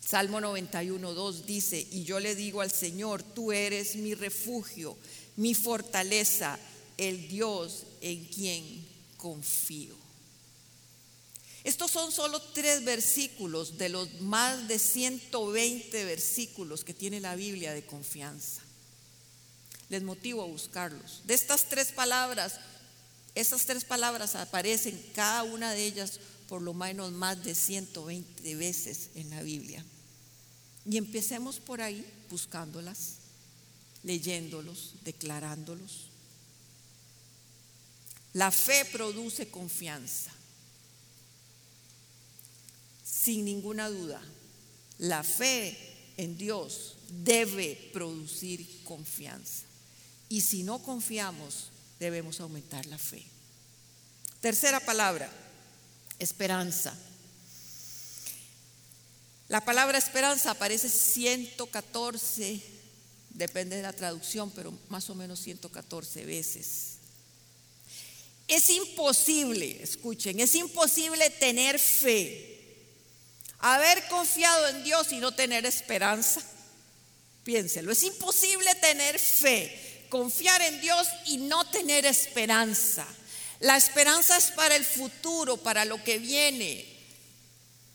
[0.00, 4.96] Salmo 91, 2 dice, y yo le digo al Señor, tú eres mi refugio,
[5.34, 6.60] mi fortaleza,
[6.96, 9.94] el Dios en quien confío.
[11.64, 17.74] Estos son solo tres versículos de los más de 120 versículos que tiene la Biblia
[17.74, 18.62] de confianza.
[19.88, 21.22] Les motivo a buscarlos.
[21.24, 22.60] De estas tres palabras,
[23.34, 29.10] estas tres palabras aparecen cada una de ellas por lo menos más de 120 veces
[29.16, 29.84] en la Biblia.
[30.88, 33.16] Y empecemos por ahí buscándolas,
[34.04, 36.10] leyéndolos, declarándolos.
[38.36, 40.30] La fe produce confianza.
[43.02, 44.20] Sin ninguna duda,
[44.98, 45.74] la fe
[46.18, 49.64] en Dios debe producir confianza.
[50.28, 53.24] Y si no confiamos, debemos aumentar la fe.
[54.42, 55.32] Tercera palabra,
[56.18, 56.94] esperanza.
[59.48, 62.62] La palabra esperanza aparece 114,
[63.30, 66.95] depende de la traducción, pero más o menos 114 veces.
[68.48, 72.84] Es imposible, escuchen, es imposible tener fe,
[73.58, 76.40] haber confiado en Dios y no tener esperanza.
[77.42, 83.06] Piénselo, es imposible tener fe, confiar en Dios y no tener esperanza.
[83.58, 86.84] La esperanza es para el futuro, para lo que viene.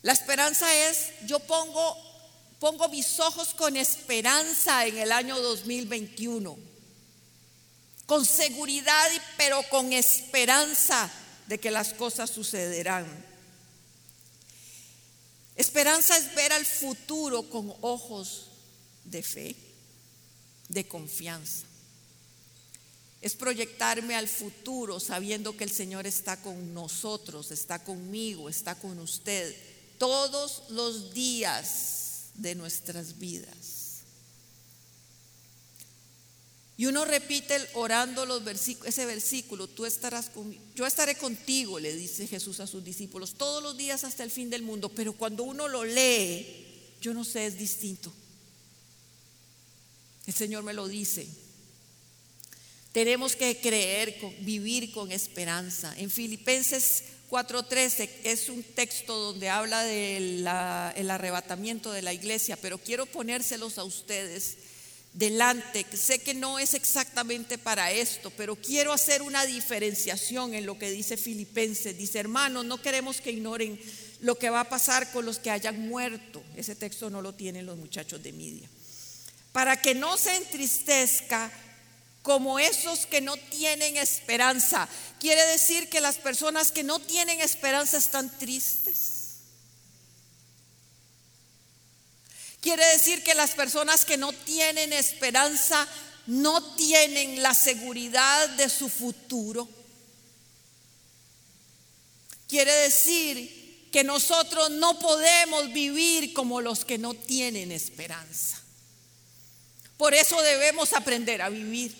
[0.02, 1.96] La esperanza es, yo pongo,
[2.58, 6.71] pongo mis ojos con esperanza en el año 2021
[8.12, 9.08] con seguridad,
[9.38, 11.10] pero con esperanza
[11.46, 13.06] de que las cosas sucederán.
[15.56, 18.48] Esperanza es ver al futuro con ojos
[19.04, 19.56] de fe,
[20.68, 21.64] de confianza.
[23.22, 28.98] Es proyectarme al futuro sabiendo que el Señor está con nosotros, está conmigo, está con
[28.98, 29.56] usted
[29.96, 33.81] todos los días de nuestras vidas.
[36.76, 41.94] Y uno repite orando los versículos, ese versículo, tú estarás con, yo estaré contigo, le
[41.94, 44.88] dice Jesús a sus discípulos, todos los días hasta el fin del mundo.
[44.88, 46.46] Pero cuando uno lo lee,
[47.00, 48.12] yo no sé, es distinto.
[50.26, 51.26] El Señor me lo dice.
[52.92, 55.94] Tenemos que creer, vivir con esperanza.
[55.98, 63.06] En Filipenses 4:13 es un texto donde habla del arrebatamiento de la iglesia, pero quiero
[63.06, 64.58] ponérselos a ustedes
[65.12, 65.84] delante.
[65.96, 70.90] Sé que no es exactamente para esto, pero quiero hacer una diferenciación en lo que
[70.90, 71.96] dice Filipenses.
[71.96, 73.78] Dice, hermanos, no queremos que ignoren
[74.20, 76.42] lo que va a pasar con los que hayan muerto.
[76.56, 78.68] Ese texto no lo tienen los muchachos de Media.
[79.52, 81.52] Para que no se entristezca
[82.22, 84.88] como esos que no tienen esperanza.
[85.18, 89.11] Quiere decir que las personas que no tienen esperanza están tristes.
[92.62, 95.86] Quiere decir que las personas que no tienen esperanza
[96.28, 99.68] no tienen la seguridad de su futuro.
[102.48, 108.62] Quiere decir que nosotros no podemos vivir como los que no tienen esperanza.
[109.96, 111.92] Por eso debemos aprender a vivir.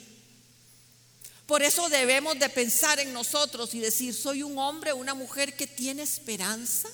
[1.46, 5.66] Por eso debemos de pensar en nosotros y decir, soy un hombre, una mujer que
[5.66, 6.88] tiene esperanza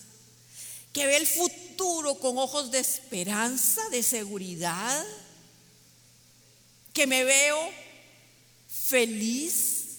[0.93, 5.05] que ve el futuro con ojos de esperanza, de seguridad,
[6.93, 7.59] que me veo
[8.69, 9.99] feliz,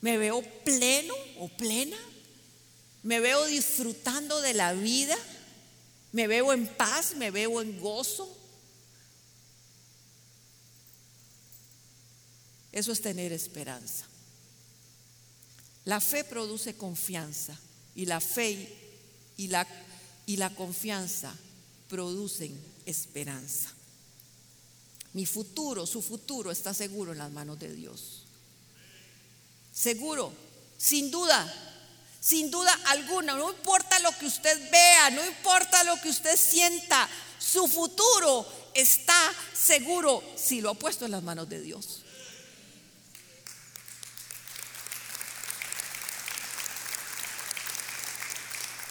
[0.00, 1.96] me veo pleno o plena,
[3.02, 5.16] me veo disfrutando de la vida,
[6.12, 8.36] me veo en paz, me veo en gozo.
[12.72, 14.06] Eso es tener esperanza.
[15.84, 17.58] La fe produce confianza
[17.94, 18.76] y la fe
[19.36, 19.66] y la
[20.30, 21.34] y la confianza
[21.88, 22.56] producen
[22.86, 23.68] esperanza.
[25.12, 28.22] Mi futuro, su futuro está seguro en las manos de Dios.
[29.74, 30.32] Seguro,
[30.78, 31.52] sin duda,
[32.20, 33.34] sin duda alguna.
[33.34, 37.08] No importa lo que usted vea, no importa lo que usted sienta,
[37.40, 42.02] su futuro está seguro si lo ha puesto en las manos de Dios.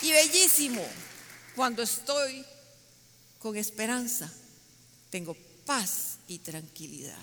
[0.01, 0.85] Y bellísimo,
[1.59, 2.45] cuando estoy
[3.37, 4.31] con esperanza,
[5.09, 5.35] tengo
[5.65, 7.19] paz y tranquilidad.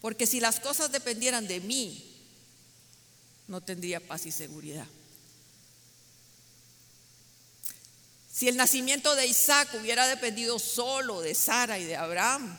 [0.00, 2.16] Porque si las cosas dependieran de mí,
[3.48, 4.86] no tendría paz y seguridad.
[8.32, 12.56] Si el nacimiento de Isaac hubiera dependido solo de Sara y de Abraham,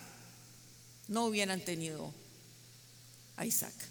[1.08, 2.14] no hubieran tenido
[3.38, 3.91] a Isaac.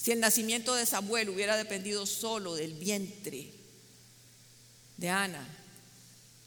[0.00, 3.52] Si el nacimiento de Samuel hubiera dependido solo del vientre
[4.96, 5.46] de Ana,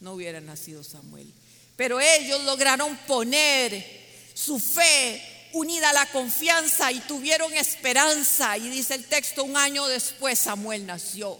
[0.00, 1.30] no hubiera nacido Samuel.
[1.76, 4.02] Pero ellos lograron poner
[4.34, 8.56] su fe unida a la confianza y tuvieron esperanza.
[8.56, 11.38] Y dice el texto, un año después Samuel nació.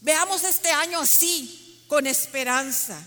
[0.00, 3.00] Veamos este año así, con esperanza.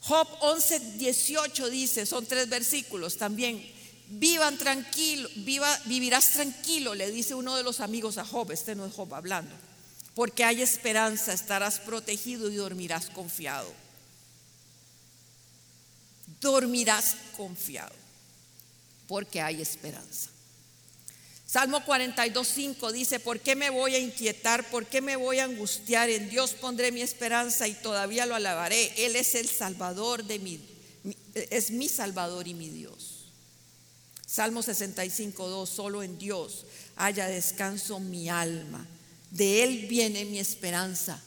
[0.00, 3.75] Job 11, 18 dice, son tres versículos también.
[4.08, 8.86] Vivan tranquilo, viva, vivirás tranquilo, le dice uno de los amigos a Job, este no
[8.86, 9.52] es Job hablando,
[10.14, 13.72] porque hay esperanza, estarás protegido y dormirás confiado.
[16.40, 17.94] Dormirás confiado,
[19.08, 20.30] porque hay esperanza.
[21.46, 24.68] Salmo 42.5 dice, ¿por qué me voy a inquietar?
[24.68, 26.10] ¿Por qué me voy a angustiar?
[26.10, 28.92] En Dios pondré mi esperanza y todavía lo alabaré.
[29.04, 30.60] Él es el Salvador de mi,
[31.34, 33.15] es mi Salvador y mi Dios.
[34.36, 36.66] Salmo 65, 2, solo en Dios
[36.96, 38.86] haya descanso mi alma.
[39.30, 41.18] De Él viene mi esperanza.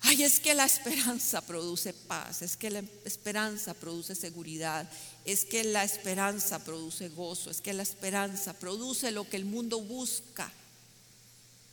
[0.00, 4.90] Ay, es que la esperanza produce paz, es que la esperanza produce seguridad,
[5.24, 9.80] es que la esperanza produce gozo, es que la esperanza produce lo que el mundo
[9.80, 10.52] busca.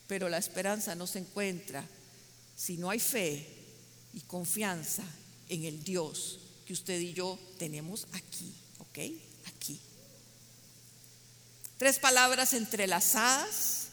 [0.06, 1.84] Pero la esperanza no se encuentra
[2.56, 3.48] si no hay fe
[4.14, 5.04] y confianza
[5.50, 9.33] en el Dios que usted y yo tenemos aquí, ¿ok?
[11.84, 13.88] Tres palabras entrelazadas,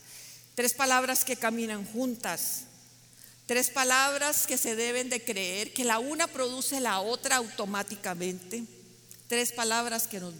[0.54, 2.64] tres palabras que caminan juntas,
[3.46, 8.62] tres palabras que se deben de creer, que la una produce la otra automáticamente,
[9.26, 10.34] tres palabras que nos,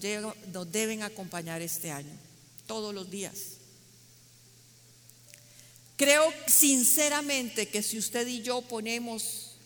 [0.52, 2.12] nos deben acompañar este año,
[2.68, 3.34] todos los días.
[5.96, 9.56] Creo sinceramente que si usted y yo ponemos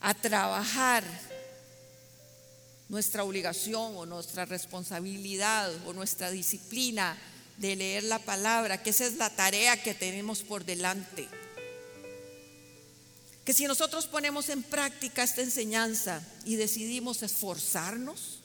[0.00, 1.04] a trabajar
[2.88, 7.16] nuestra obligación o nuestra responsabilidad o nuestra disciplina
[7.58, 11.28] de leer la palabra, que esa es la tarea que tenemos por delante.
[13.44, 18.40] Que si nosotros ponemos en práctica esta enseñanza y decidimos esforzarnos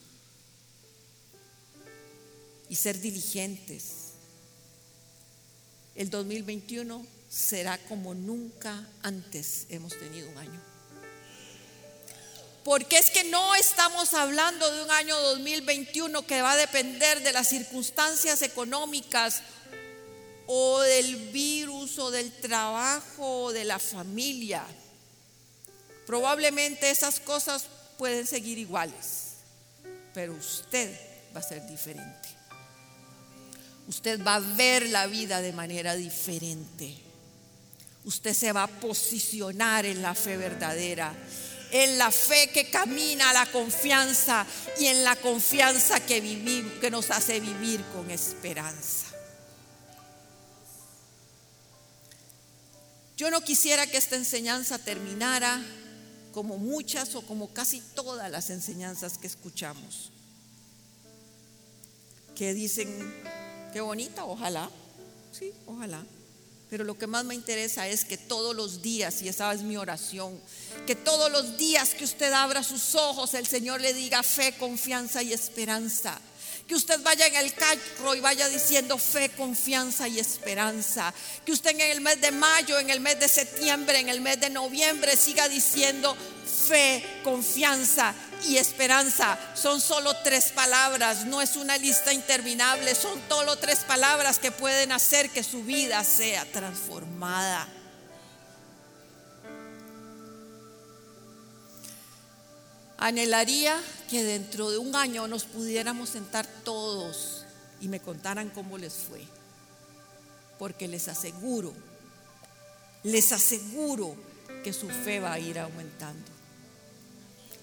[2.70, 4.14] y ser diligentes,
[5.96, 10.73] el 2021 será como nunca antes hemos tenido un año.
[12.64, 17.34] Porque es que no estamos hablando de un año 2021 que va a depender de
[17.34, 19.42] las circunstancias económicas
[20.48, 24.64] o del virus o del trabajo o de la familia.
[26.06, 27.66] Probablemente esas cosas
[27.98, 29.36] pueden seguir iguales,
[30.14, 30.98] pero usted
[31.36, 32.44] va a ser diferente
[33.88, 36.96] usted va a ver la vida de manera diferente.
[38.06, 41.14] Usted se va a posicionar en la fe verdadera,
[41.74, 44.46] en la fe que camina la confianza
[44.80, 49.08] y en la confianza que, vivimos, que nos hace vivir con esperanza.
[53.18, 55.60] Yo no quisiera que esta enseñanza terminara
[56.32, 60.12] como muchas o como casi todas las enseñanzas que escuchamos,
[62.36, 63.14] que dicen
[63.74, 64.70] Qué bonita, ojalá.
[65.32, 66.06] Sí, ojalá.
[66.74, 69.78] Pero lo que más me interesa es que todos los días, y esa es mi
[69.78, 70.42] oración,
[70.88, 75.22] que todos los días que usted abra sus ojos, el Señor le diga fe, confianza
[75.22, 76.20] y esperanza.
[76.68, 81.14] Que usted vaya en el carro y vaya diciendo fe, confianza y esperanza.
[81.46, 84.40] Que usted en el mes de mayo, en el mes de septiembre, en el mes
[84.40, 86.16] de noviembre siga diciendo
[86.68, 88.14] fe, confianza
[88.48, 89.38] y esperanza.
[89.56, 94.92] Son solo tres palabras, no es una lista interminable, son solo tres palabras que pueden
[94.92, 97.68] hacer que su vida sea transformada.
[102.98, 103.82] Anhelaría
[104.14, 107.46] que dentro de un año nos pudiéramos sentar todos
[107.82, 109.24] y me contaran cómo les fue.
[110.60, 111.74] Porque les aseguro,
[113.02, 114.16] les aseguro
[114.64, 116.30] que su fe va a ir aumentando.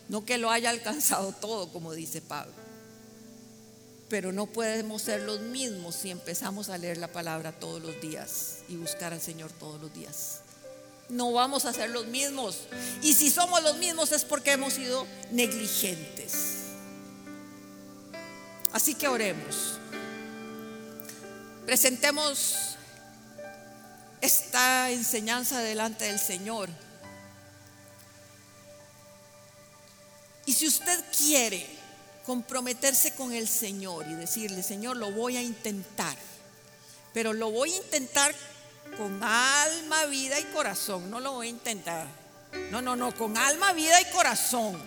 [0.09, 2.53] No que lo haya alcanzado todo, como dice Pablo.
[4.09, 8.63] Pero no podemos ser los mismos si empezamos a leer la palabra todos los días
[8.69, 10.41] y buscar al Señor todos los días.
[11.11, 12.61] No vamos a ser los mismos.
[13.03, 16.33] Y si somos los mismos es porque hemos sido negligentes.
[18.73, 19.79] Así que oremos.
[21.67, 22.77] Presentemos
[24.21, 26.69] esta enseñanza delante del Señor.
[30.47, 31.67] Y si usted quiere
[32.25, 36.17] comprometerse con el Señor y decirle, Señor, lo voy a intentar,
[37.13, 38.35] pero lo voy a intentar
[39.01, 42.07] con alma, vida y corazón, no lo voy a intentar.
[42.71, 44.79] No, no, no, con alma, vida y corazón.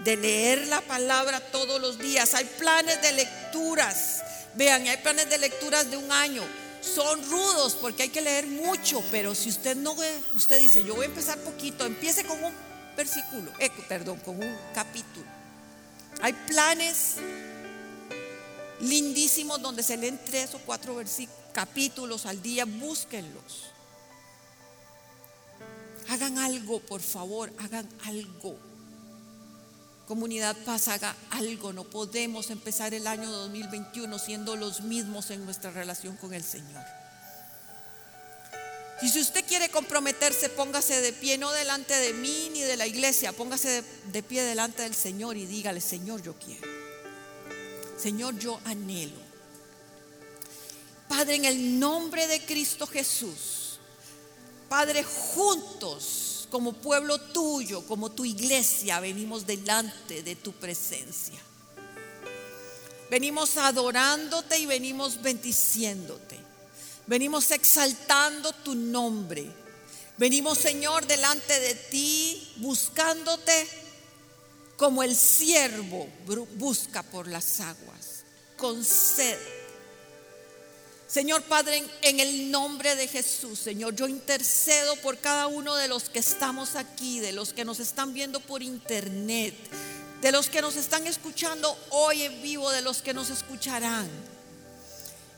[0.00, 2.34] De leer la palabra todos los días.
[2.34, 4.22] Hay planes de lecturas.
[4.54, 6.42] Vean, hay planes de lecturas de un año.
[6.82, 9.96] Son rudos porque hay que leer mucho, pero si usted no,
[10.34, 12.52] usted dice, yo voy a empezar poquito, empiece con un
[12.98, 15.24] versículo, eh, perdón, con un capítulo.
[16.20, 17.14] Hay planes
[18.80, 20.94] lindísimos donde se leen tres o cuatro
[21.56, 23.70] capítulos al día, búsquenlos.
[26.10, 28.58] Hagan algo, por favor, hagan algo.
[30.06, 31.72] Comunidad Paz, haga algo.
[31.72, 36.84] No podemos empezar el año 2021 siendo los mismos en nuestra relación con el Señor.
[39.00, 42.86] Y si usted quiere comprometerse, póngase de pie, no delante de mí ni de la
[42.86, 43.82] iglesia, póngase
[44.12, 46.68] de, pie delante del Señor y dígale, Señor, yo quiero.
[47.96, 49.25] Señor, yo anhelo.
[51.08, 53.78] Padre, en el nombre de Cristo Jesús,
[54.68, 61.38] Padre, juntos, como pueblo tuyo, como tu iglesia, venimos delante de tu presencia.
[63.10, 66.38] Venimos adorándote y venimos bendiciéndote.
[67.06, 69.46] Venimos exaltando tu nombre.
[70.18, 73.68] Venimos, Señor, delante de ti, buscándote
[74.76, 76.08] como el siervo
[76.56, 78.24] busca por las aguas,
[78.56, 78.84] con.
[81.06, 86.08] Señor Padre, en el nombre de Jesús, Señor, yo intercedo por cada uno de los
[86.08, 89.54] que estamos aquí, de los que nos están viendo por internet,
[90.20, 94.08] de los que nos están escuchando hoy en vivo, de los que nos escucharán.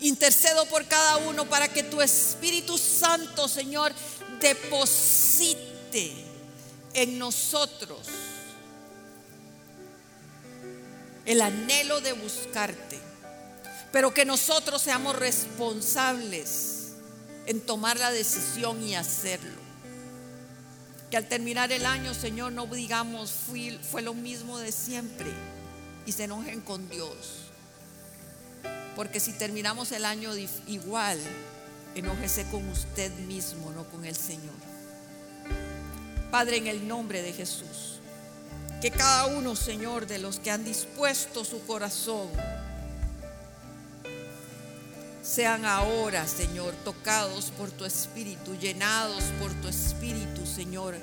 [0.00, 3.92] Intercedo por cada uno para que tu Espíritu Santo, Señor,
[4.40, 6.14] deposite
[6.94, 7.98] en nosotros
[11.26, 12.98] el anhelo de buscarte,
[13.92, 16.92] pero que nosotros seamos responsables
[17.46, 19.68] en tomar la decisión y hacerlo.
[21.10, 23.32] Que al terminar el año, Señor, no digamos
[23.90, 25.30] fue lo mismo de siempre
[26.04, 27.48] y se enojen con Dios.
[28.94, 30.32] Porque si terminamos el año
[30.66, 31.18] igual,
[31.94, 34.54] enójese con usted mismo, no con el Señor.
[36.30, 38.00] Padre, en el nombre de Jesús,
[38.82, 42.28] que cada uno, Señor, de los que han dispuesto su corazón,
[45.28, 50.96] sean ahora, Señor, tocados por tu Espíritu, llenados por tu Espíritu, Señor.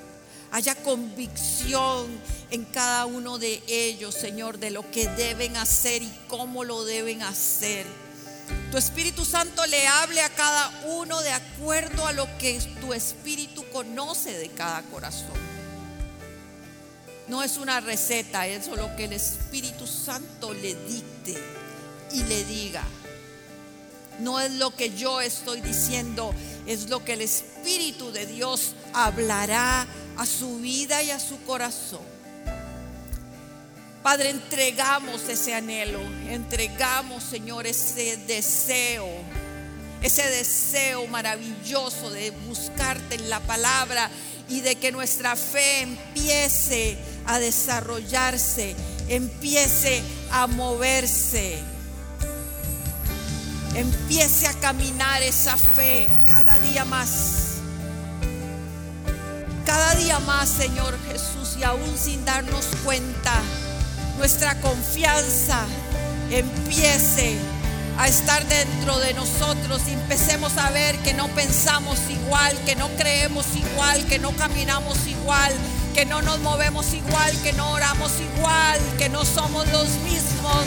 [0.50, 2.08] Haya convicción
[2.50, 7.22] en cada uno de ellos, Señor, de lo que deben hacer y cómo lo deben
[7.22, 7.86] hacer.
[8.72, 13.64] Tu Espíritu Santo le hable a cada uno de acuerdo a lo que tu Espíritu
[13.72, 15.38] conoce de cada corazón.
[17.28, 21.36] No es una receta, es lo que el Espíritu Santo le dicte
[22.12, 22.82] y le diga.
[24.20, 26.34] No es lo que yo estoy diciendo,
[26.66, 29.86] es lo que el Espíritu de Dios hablará
[30.16, 32.00] a su vida y a su corazón.
[34.02, 39.08] Padre, entregamos ese anhelo, entregamos, Señor, ese deseo,
[40.00, 44.08] ese deseo maravilloso de buscarte en la palabra
[44.48, 46.96] y de que nuestra fe empiece
[47.26, 48.76] a desarrollarse,
[49.08, 51.75] empiece a moverse
[53.76, 57.58] empiece a caminar esa fe cada día más.
[59.66, 63.32] Cada día más, Señor Jesús, y aún sin darnos cuenta,
[64.16, 65.66] nuestra confianza
[66.30, 67.36] empiece
[67.98, 72.88] a estar dentro de nosotros y empecemos a ver que no pensamos igual, que no
[72.96, 75.52] creemos igual, que no caminamos igual,
[75.94, 80.64] que no nos movemos igual, que no oramos igual, que no somos los mismos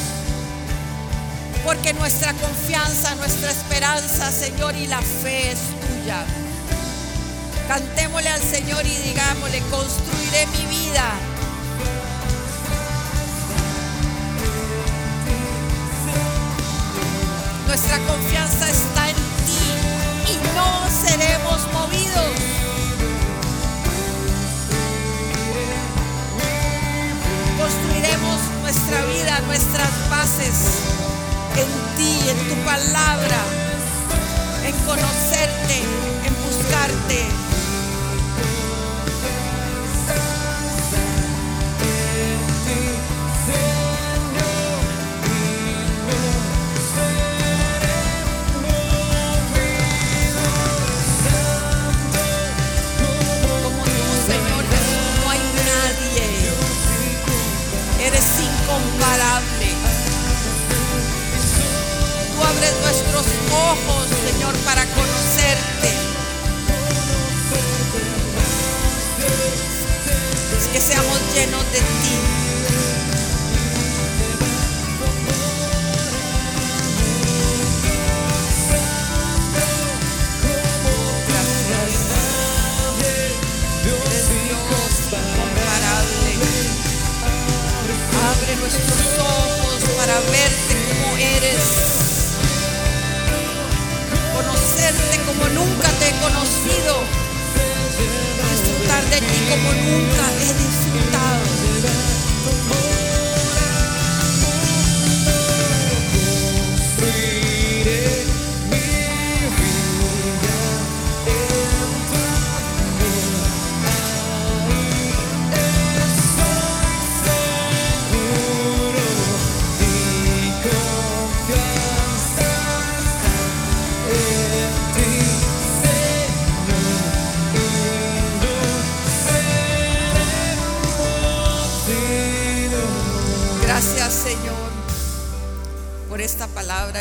[1.63, 6.23] porque nuestra confianza, nuestra esperanza, Señor, y la fe es tuya.
[7.67, 11.11] Cantémosle al Señor y digámosle, construiré mi vida.
[17.67, 22.35] Nuestra confianza está en ti y no seremos movidos.
[27.59, 31.18] Construiremos nuestra vida, nuestras bases
[31.55, 33.41] en ti, en tu palabra,
[34.65, 35.81] en conocerte,
[36.25, 37.48] en buscarte.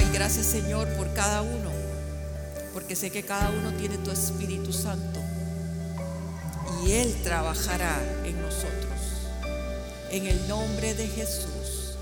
[0.02, 1.70] Y gracias Señor por cada uno,
[2.74, 5.18] porque sé que cada uno tiene tu Espíritu Santo
[6.84, 9.00] y Él trabajará en nosotros.
[10.10, 11.96] En el nombre de Jesús.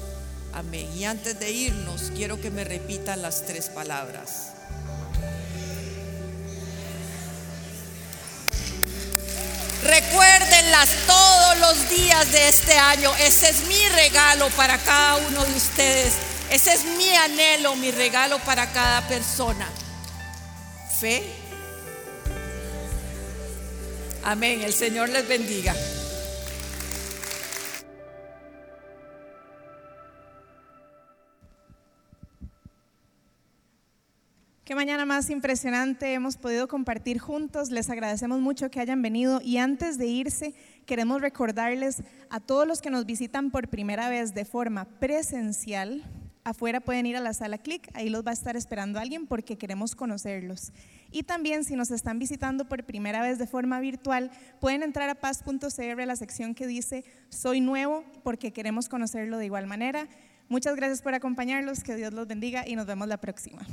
[0.52, 0.90] Amén.
[0.96, 4.48] Y antes de irnos, quiero que me repitan las tres palabras.
[11.07, 13.11] Todos los días de este año.
[13.16, 16.12] Ese es mi regalo para cada uno de ustedes
[16.51, 19.68] ese es mi anhelo, mi regalo para cada persona.
[21.01, 21.24] Fe.
[24.22, 24.62] Amén.
[24.62, 25.74] El Señor les bendiga.
[34.66, 37.70] ¿Qué mañana más impresionante hemos podido compartir juntos.
[37.70, 40.54] Les agradecemos mucho que hayan venido y antes de irse
[40.86, 46.02] queremos recordarles a todos los que nos visitan por primera vez de forma presencial,
[46.42, 49.56] afuera pueden ir a la sala Click, ahí los va a estar esperando alguien porque
[49.56, 50.72] queremos conocerlos.
[51.12, 55.14] Y también si nos están visitando por primera vez de forma virtual, pueden entrar a
[55.14, 60.08] paz.cr, la sección que dice Soy nuevo porque queremos conocerlo de igual manera.
[60.48, 63.64] Muchas gracias por acompañarlos, que Dios los bendiga y nos vemos la próxima.